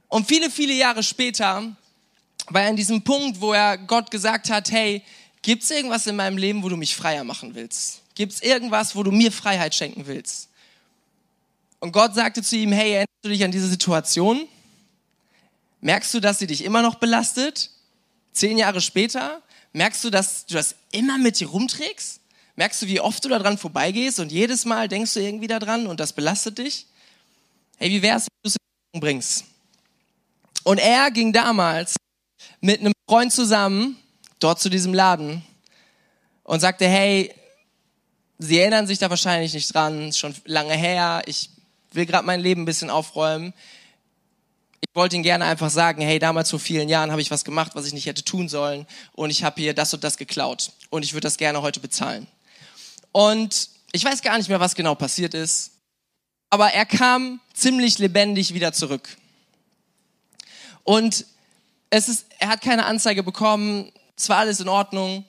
Und 0.08 0.26
viele, 0.26 0.50
viele 0.50 0.72
Jahre 0.72 1.02
später 1.02 1.76
war 2.48 2.62
er 2.62 2.68
an 2.68 2.76
diesem 2.76 3.02
Punkt, 3.02 3.40
wo 3.40 3.52
er 3.52 3.76
Gott 3.78 4.10
gesagt 4.10 4.50
hat, 4.50 4.70
hey, 4.70 5.02
gibt 5.42 5.62
es 5.62 5.70
irgendwas 5.70 6.06
in 6.06 6.16
meinem 6.16 6.38
Leben, 6.38 6.62
wo 6.62 6.68
du 6.68 6.76
mich 6.76 6.96
freier 6.96 7.24
machen 7.24 7.54
willst? 7.54 8.00
Gibt 8.14 8.32
es 8.32 8.42
irgendwas, 8.42 8.96
wo 8.96 9.02
du 9.02 9.12
mir 9.12 9.30
Freiheit 9.30 9.74
schenken 9.74 10.06
willst? 10.06 10.48
Und 11.78 11.92
Gott 11.92 12.14
sagte 12.14 12.42
zu 12.42 12.56
ihm, 12.56 12.72
hey, 12.72 12.92
erinnerst 12.92 13.22
du 13.22 13.28
dich 13.28 13.44
an 13.44 13.52
diese 13.52 13.68
Situation? 13.68 14.48
Merkst 15.80 16.12
du, 16.14 16.20
dass 16.20 16.38
sie 16.38 16.46
dich 16.46 16.64
immer 16.64 16.82
noch 16.82 16.96
belastet? 16.96 17.70
Zehn 18.32 18.58
Jahre 18.58 18.80
später? 18.80 19.42
Merkst 19.72 20.04
du, 20.04 20.10
dass 20.10 20.46
du 20.46 20.54
das 20.54 20.74
immer 20.92 21.18
mit 21.18 21.40
dir 21.40 21.48
rumträgst? 21.48 22.20
Merkst 22.56 22.82
du, 22.82 22.86
wie 22.86 23.00
oft 23.00 23.24
du 23.24 23.28
da 23.28 23.38
dran 23.38 23.56
vorbeigehst 23.56 24.20
und 24.20 24.32
jedes 24.32 24.64
Mal 24.64 24.88
denkst 24.88 25.14
du 25.14 25.20
irgendwie 25.20 25.46
daran 25.46 25.86
und 25.86 26.00
das 26.00 26.12
belastet 26.12 26.58
dich? 26.58 26.86
Hey, 27.78 27.90
wie 27.90 28.02
wär's, 28.02 28.24
wenn 28.24 28.38
du 28.42 28.48
es 28.48 28.56
in 28.92 29.00
bringst? 29.00 29.44
Und 30.64 30.78
er 30.78 31.10
ging 31.10 31.32
damals 31.32 31.96
mit 32.60 32.80
einem 32.80 32.92
Freund 33.08 33.32
zusammen 33.32 33.96
dort 34.38 34.60
zu 34.60 34.68
diesem 34.68 34.92
Laden 34.92 35.42
und 36.44 36.60
sagte, 36.60 36.86
hey, 36.86 37.34
Sie 38.42 38.58
erinnern 38.58 38.86
sich 38.86 38.98
da 38.98 39.10
wahrscheinlich 39.10 39.52
nicht 39.52 39.74
dran, 39.74 40.08
ist 40.08 40.18
schon 40.18 40.34
lange 40.46 40.74
her, 40.74 41.22
ich 41.26 41.50
will 41.92 42.06
gerade 42.06 42.24
mein 42.24 42.40
Leben 42.40 42.62
ein 42.62 42.64
bisschen 42.64 42.88
aufräumen 42.88 43.52
ich 44.80 44.94
wollte 44.94 45.16
ihn 45.16 45.22
gerne 45.22 45.44
einfach 45.44 45.70
sagen, 45.70 46.02
hey, 46.02 46.18
damals 46.18 46.50
vor 46.50 46.58
vielen 46.58 46.88
Jahren 46.88 47.10
habe 47.10 47.20
ich 47.20 47.30
was 47.30 47.44
gemacht, 47.44 47.72
was 47.74 47.86
ich 47.86 47.92
nicht 47.92 48.06
hätte 48.06 48.24
tun 48.24 48.48
sollen 48.48 48.86
und 49.12 49.30
ich 49.30 49.44
habe 49.44 49.60
hier 49.60 49.74
das 49.74 49.92
und 49.92 50.02
das 50.04 50.16
geklaut 50.16 50.72
und 50.88 51.04
ich 51.04 51.12
würde 51.12 51.26
das 51.26 51.36
gerne 51.36 51.62
heute 51.62 51.80
bezahlen. 51.80 52.26
Und 53.12 53.68
ich 53.92 54.04
weiß 54.04 54.22
gar 54.22 54.38
nicht 54.38 54.48
mehr, 54.48 54.60
was 54.60 54.74
genau 54.74 54.94
passiert 54.94 55.34
ist, 55.34 55.72
aber 56.48 56.72
er 56.72 56.86
kam 56.86 57.40
ziemlich 57.54 57.98
lebendig 57.98 58.54
wieder 58.54 58.72
zurück. 58.72 59.16
Und 60.84 61.26
es 61.90 62.08
ist, 62.08 62.26
er 62.38 62.48
hat 62.48 62.62
keine 62.62 62.86
Anzeige 62.86 63.22
bekommen, 63.22 63.92
es 64.16 64.28
war 64.28 64.38
alles 64.38 64.60
in 64.60 64.68
Ordnung. 64.68 65.24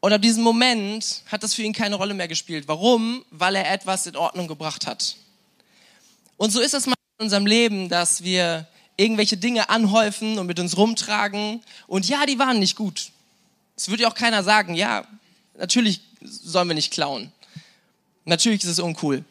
Und 0.00 0.12
ab 0.12 0.20
diesem 0.20 0.42
Moment 0.42 1.22
hat 1.26 1.42
das 1.42 1.54
für 1.54 1.62
ihn 1.62 1.72
keine 1.72 1.96
Rolle 1.96 2.14
mehr 2.14 2.28
gespielt. 2.28 2.68
Warum? 2.68 3.24
Weil 3.30 3.56
er 3.56 3.72
etwas 3.72 4.06
in 4.06 4.16
Ordnung 4.16 4.48
gebracht 4.48 4.86
hat. 4.86 5.16
Und 6.36 6.50
so 6.50 6.60
ist 6.60 6.74
das 6.74 6.86
mal 6.86 6.94
in 7.18 7.24
unserem 7.24 7.46
Leben, 7.46 7.88
dass 7.88 8.22
wir 8.22 8.66
irgendwelche 8.96 9.36
Dinge 9.36 9.68
anhäufen 9.68 10.38
und 10.38 10.46
mit 10.46 10.58
uns 10.58 10.76
rumtragen. 10.76 11.62
Und 11.86 12.08
ja, 12.08 12.26
die 12.26 12.38
waren 12.38 12.58
nicht 12.58 12.76
gut. 12.76 13.10
Es 13.76 13.88
würde 13.88 14.02
ja 14.02 14.08
auch 14.08 14.14
keiner 14.14 14.42
sagen, 14.42 14.74
ja, 14.74 15.06
natürlich 15.56 16.00
sollen 16.22 16.68
wir 16.68 16.74
nicht 16.74 16.92
klauen. 16.92 17.32
Natürlich 18.24 18.64
ist 18.64 18.70
es 18.70 18.78
uncool. 18.78 19.24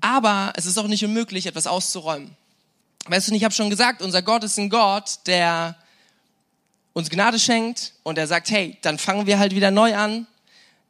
Aber 0.00 0.52
es 0.56 0.66
ist 0.66 0.78
auch 0.78 0.88
nicht 0.88 1.04
unmöglich, 1.04 1.46
etwas 1.46 1.66
auszuräumen. 1.66 2.36
Weißt 3.06 3.28
du, 3.28 3.34
ich 3.34 3.44
habe 3.44 3.54
schon 3.54 3.70
gesagt, 3.70 4.02
unser 4.02 4.22
Gott 4.22 4.44
ist 4.44 4.58
ein 4.58 4.70
Gott, 4.70 5.18
der 5.26 5.76
uns 6.92 7.08
Gnade 7.08 7.38
schenkt 7.38 7.94
und 8.02 8.18
er 8.18 8.26
sagt, 8.26 8.50
hey, 8.50 8.76
dann 8.82 8.98
fangen 8.98 9.26
wir 9.26 9.38
halt 9.38 9.54
wieder 9.54 9.70
neu 9.70 9.96
an, 9.96 10.26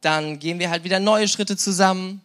dann 0.01 0.39
gehen 0.39 0.59
wir 0.59 0.69
halt 0.69 0.83
wieder 0.83 0.99
neue 0.99 1.27
Schritte 1.27 1.57
zusammen 1.57 2.21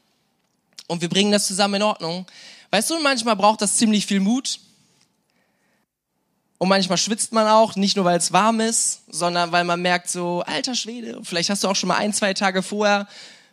und 0.88 1.01
wir 1.01 1.09
bringen 1.09 1.31
das 1.31 1.47
zusammen 1.47 1.75
in 1.75 1.83
Ordnung. 1.83 2.27
Weißt 2.70 2.90
du, 2.90 2.98
manchmal 3.00 3.37
braucht 3.37 3.62
das 3.62 3.76
ziemlich 3.76 4.07
viel 4.07 4.20
Mut. 4.20 4.61
Und 6.59 6.68
manchmal 6.68 6.98
schwitzt 6.98 7.33
man 7.33 7.46
auch, 7.46 7.76
nicht 7.76 7.96
nur 7.96 8.04
weil 8.04 8.18
es 8.18 8.33
warm 8.33 8.61
ist, 8.61 9.02
sondern 9.09 9.52
weil 9.52 9.64
man 9.64 9.81
merkt 9.81 10.11
so, 10.11 10.42
alter 10.44 10.74
Schwede, 10.74 11.20
vielleicht 11.22 11.50
hast 11.50 11.62
du 11.62 11.68
auch 11.68 11.76
schon 11.76 11.88
mal 11.88 11.96
ein, 11.96 12.12
zwei 12.12 12.35
Tage 12.35 12.64
vorher, 12.64 13.07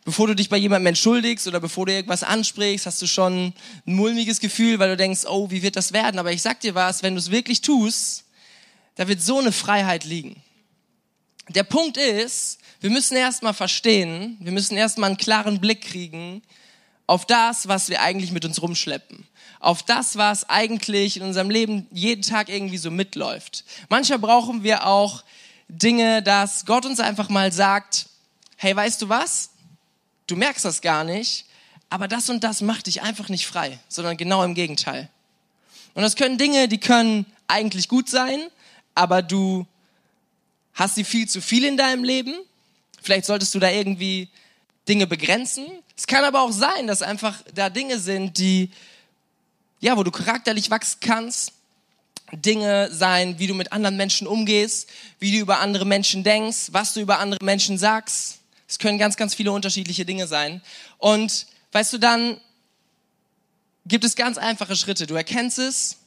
bevor 0.03 0.27
du 0.27 0.35
dich 0.35 0.49
bei 0.49 0.57
jemandem 0.57 0.87
entschuldigst 0.87 1.47
oder 1.47 1.59
bevor 1.59 1.85
du 1.85 1.93
irgendwas 1.93 2.23
ansprichst, 2.23 2.87
hast 2.87 3.01
du 3.01 3.07
schon 3.07 3.53
ein 3.85 3.95
mulmiges 3.95 4.39
Gefühl, 4.39 4.79
weil 4.79 4.89
du 4.89 4.97
denkst, 4.97 5.21
oh, 5.27 5.51
wie 5.51 5.61
wird 5.61 5.75
das 5.75 5.93
werden? 5.93 6.19
Aber 6.19 6.31
ich 6.31 6.41
sag 6.41 6.59
dir 6.61 6.73
was, 6.73 7.03
wenn 7.03 7.13
du 7.13 7.19
es 7.19 7.29
wirklich 7.29 7.61
tust, 7.61 8.23
da 8.95 9.07
wird 9.07 9.21
so 9.21 9.39
eine 9.39 9.51
Freiheit 9.51 10.03
liegen. 10.03 10.41
Der 11.49 11.63
Punkt 11.63 11.97
ist, 11.97 12.57
wir 12.79 12.89
müssen 12.89 13.15
erstmal 13.15 13.53
verstehen, 13.53 14.37
wir 14.39 14.51
müssen 14.51 14.77
erstmal 14.77 15.09
einen 15.09 15.17
klaren 15.17 15.59
Blick 15.59 15.81
kriegen, 15.81 16.41
auf 17.07 17.25
das, 17.25 17.67
was 17.67 17.89
wir 17.89 18.01
eigentlich 18.01 18.31
mit 18.31 18.45
uns 18.45 18.61
rumschleppen, 18.61 19.27
auf 19.59 19.83
das, 19.83 20.17
was 20.17 20.49
eigentlich 20.49 21.17
in 21.17 21.23
unserem 21.23 21.49
Leben 21.49 21.87
jeden 21.91 22.21
Tag 22.21 22.49
irgendwie 22.49 22.77
so 22.77 22.91
mitläuft. 22.91 23.63
Manchmal 23.89 24.19
brauchen 24.19 24.63
wir 24.63 24.87
auch 24.87 25.23
Dinge, 25.67 26.21
dass 26.21 26.65
Gott 26.65 26.85
uns 26.85 26.99
einfach 26.99 27.29
mal 27.29 27.51
sagt, 27.51 28.07
hey, 28.57 28.75
weißt 28.75 29.01
du 29.01 29.09
was? 29.09 29.51
Du 30.27 30.35
merkst 30.35 30.65
das 30.65 30.81
gar 30.81 31.03
nicht, 31.03 31.45
aber 31.89 32.07
das 32.07 32.29
und 32.29 32.43
das 32.43 32.61
macht 32.61 32.87
dich 32.87 33.01
einfach 33.01 33.29
nicht 33.29 33.45
frei, 33.45 33.79
sondern 33.87 34.17
genau 34.17 34.43
im 34.43 34.55
Gegenteil. 34.55 35.09
Und 35.93 36.01
das 36.01 36.15
können 36.15 36.37
Dinge, 36.37 36.67
die 36.67 36.79
können 36.79 37.25
eigentlich 37.47 37.87
gut 37.87 38.09
sein, 38.09 38.39
aber 38.95 39.21
du 39.21 39.65
hast 40.73 40.95
sie 40.95 41.03
viel 41.03 41.27
zu 41.27 41.41
viel 41.41 41.63
in 41.63 41.77
deinem 41.77 42.03
Leben. 42.03 42.35
Vielleicht 43.01 43.25
solltest 43.25 43.53
du 43.55 43.59
da 43.59 43.69
irgendwie 43.69 44.29
Dinge 44.87 45.07
begrenzen. 45.07 45.65
Es 45.97 46.07
kann 46.07 46.23
aber 46.23 46.41
auch 46.41 46.51
sein, 46.51 46.87
dass 46.87 47.01
einfach 47.01 47.41
da 47.53 47.69
Dinge 47.69 47.99
sind, 47.99 48.37
die, 48.37 48.71
ja, 49.79 49.97
wo 49.97 50.03
du 50.03 50.11
charakterlich 50.11 50.69
wachsen 50.69 50.99
kannst. 51.01 51.51
Dinge 52.31 52.89
sein, 52.91 53.37
wie 53.37 53.47
du 53.47 53.53
mit 53.53 53.71
anderen 53.71 53.97
Menschen 53.97 54.25
umgehst, 54.25 54.89
wie 55.19 55.31
du 55.31 55.37
über 55.37 55.59
andere 55.59 55.85
Menschen 55.85 56.23
denkst, 56.23 56.69
was 56.71 56.93
du 56.93 56.99
über 56.99 57.19
andere 57.19 57.43
Menschen 57.43 57.77
sagst. 57.77 58.39
Es 58.67 58.79
können 58.79 58.97
ganz, 58.97 59.15
ganz 59.15 59.35
viele 59.35 59.51
unterschiedliche 59.51 60.05
Dinge 60.05 60.25
sein. 60.25 60.61
Und 60.97 61.45
weißt 61.71 61.93
du, 61.93 61.97
dann 61.99 62.41
gibt 63.85 64.03
es 64.03 64.15
ganz 64.15 64.37
einfache 64.37 64.75
Schritte. 64.75 65.05
Du 65.05 65.13
erkennst 65.13 65.59
es, 65.59 65.97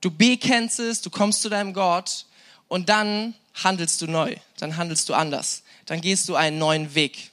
du 0.00 0.10
bekennst 0.10 0.78
es, 0.78 1.00
du 1.00 1.10
kommst 1.10 1.40
zu 1.42 1.48
deinem 1.48 1.72
Gott 1.72 2.26
und 2.68 2.88
dann 2.90 3.34
handelst 3.54 4.00
du 4.02 4.06
neu, 4.06 4.36
dann 4.58 4.76
handelst 4.76 5.08
du 5.08 5.14
anders, 5.14 5.62
dann 5.86 6.00
gehst 6.00 6.28
du 6.28 6.36
einen 6.36 6.58
neuen 6.58 6.94
Weg. 6.94 7.30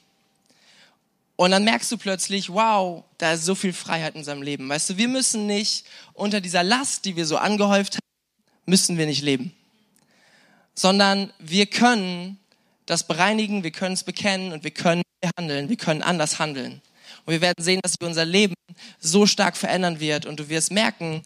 Und 1.36 1.50
dann 1.50 1.64
merkst 1.64 1.92
du 1.92 1.98
plötzlich, 1.98 2.50
wow, 2.50 3.04
da 3.18 3.34
ist 3.34 3.44
so 3.44 3.54
viel 3.54 3.74
Freiheit 3.74 4.14
in 4.14 4.24
seinem 4.24 4.42
Leben. 4.42 4.68
Weißt 4.68 4.90
du, 4.90 4.96
wir 4.96 5.08
müssen 5.08 5.46
nicht 5.46 5.84
unter 6.14 6.40
dieser 6.40 6.62
Last, 6.62 7.04
die 7.04 7.14
wir 7.14 7.26
so 7.26 7.36
angehäuft 7.36 7.94
haben, 7.94 8.00
müssen 8.64 8.96
wir 8.96 9.06
nicht 9.06 9.22
leben. 9.22 9.52
Sondern 10.74 11.30
wir 11.38 11.66
können 11.66 12.38
das 12.86 13.06
bereinigen, 13.06 13.64
wir 13.64 13.70
können 13.70 13.94
es 13.94 14.04
bekennen 14.04 14.52
und 14.52 14.64
wir 14.64 14.70
können 14.70 15.02
handeln, 15.38 15.68
wir 15.68 15.76
können 15.76 16.02
anders 16.02 16.38
handeln. 16.38 16.80
Und 17.26 17.32
wir 17.32 17.40
werden 17.40 17.62
sehen, 17.62 17.80
dass 17.82 17.92
sich 17.92 18.06
unser 18.06 18.24
Leben 18.24 18.54
so 18.98 19.26
stark 19.26 19.56
verändern 19.56 20.00
wird 20.00 20.26
und 20.26 20.40
du 20.40 20.48
wirst 20.48 20.72
merken, 20.72 21.22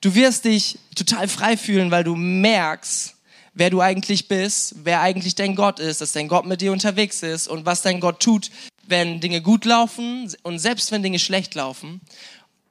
du 0.00 0.14
wirst 0.14 0.44
dich 0.44 0.78
total 0.94 1.28
frei 1.28 1.56
fühlen, 1.56 1.90
weil 1.90 2.04
du 2.04 2.16
merkst, 2.16 3.14
wer 3.54 3.70
du 3.70 3.80
eigentlich 3.80 4.28
bist, 4.28 4.74
wer 4.84 5.00
eigentlich 5.00 5.36
dein 5.36 5.54
Gott 5.54 5.78
ist, 5.78 6.00
dass 6.00 6.12
dein 6.12 6.28
Gott 6.28 6.44
mit 6.44 6.60
dir 6.60 6.72
unterwegs 6.72 7.22
ist 7.22 7.48
und 7.48 7.64
was 7.64 7.82
dein 7.82 8.00
Gott 8.00 8.20
tut, 8.20 8.50
wenn 8.88 9.20
Dinge 9.20 9.40
gut 9.40 9.64
laufen 9.64 10.32
und 10.42 10.58
selbst 10.58 10.92
wenn 10.92 11.02
Dinge 11.02 11.18
schlecht 11.18 11.54
laufen. 11.54 12.00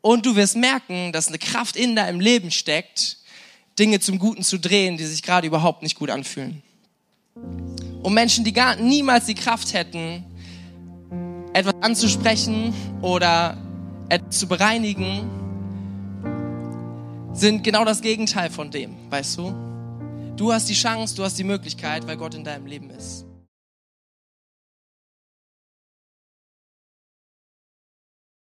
Und 0.02 0.26
du 0.26 0.36
wirst 0.36 0.56
merken, 0.56 1.12
dass 1.14 1.28
eine 1.28 1.38
Kraft 1.38 1.76
in 1.76 1.96
deinem 1.96 2.20
Leben 2.20 2.52
steckt, 2.52 3.18
Dinge 3.80 4.00
zum 4.00 4.20
Guten 4.20 4.44
zu 4.44 4.60
drehen, 4.60 4.98
die 4.98 5.06
sich 5.06 5.24
gerade 5.24 5.48
überhaupt 5.48 5.82
nicht 5.82 5.98
gut 5.98 6.10
anfühlen. 6.10 6.62
Und 8.04 8.14
Menschen, 8.14 8.44
die 8.44 8.54
gar 8.54 8.76
niemals 8.76 9.26
die 9.26 9.34
Kraft 9.34 9.74
hätten, 9.74 10.26
etwas 11.54 11.76
anzusprechen 11.82 12.74
oder 13.02 13.58
etwas 14.10 14.40
zu 14.40 14.48
bereinigen, 14.48 15.30
sind 17.34 17.64
genau 17.64 17.84
das 17.86 18.02
Gegenteil 18.02 18.50
von 18.50 18.70
dem, 18.70 18.96
weißt 19.10 19.38
du? 19.38 19.54
Du 20.36 20.52
hast 20.52 20.70
die 20.70 20.74
Chance, 20.74 21.16
du 21.16 21.24
hast 21.24 21.38
die 21.38 21.44
Möglichkeit, 21.44 22.06
weil 22.08 22.18
Gott 22.18 22.36
in 22.36 22.44
deinem 22.44 22.66
Leben 22.66 22.90
ist. 22.90 23.26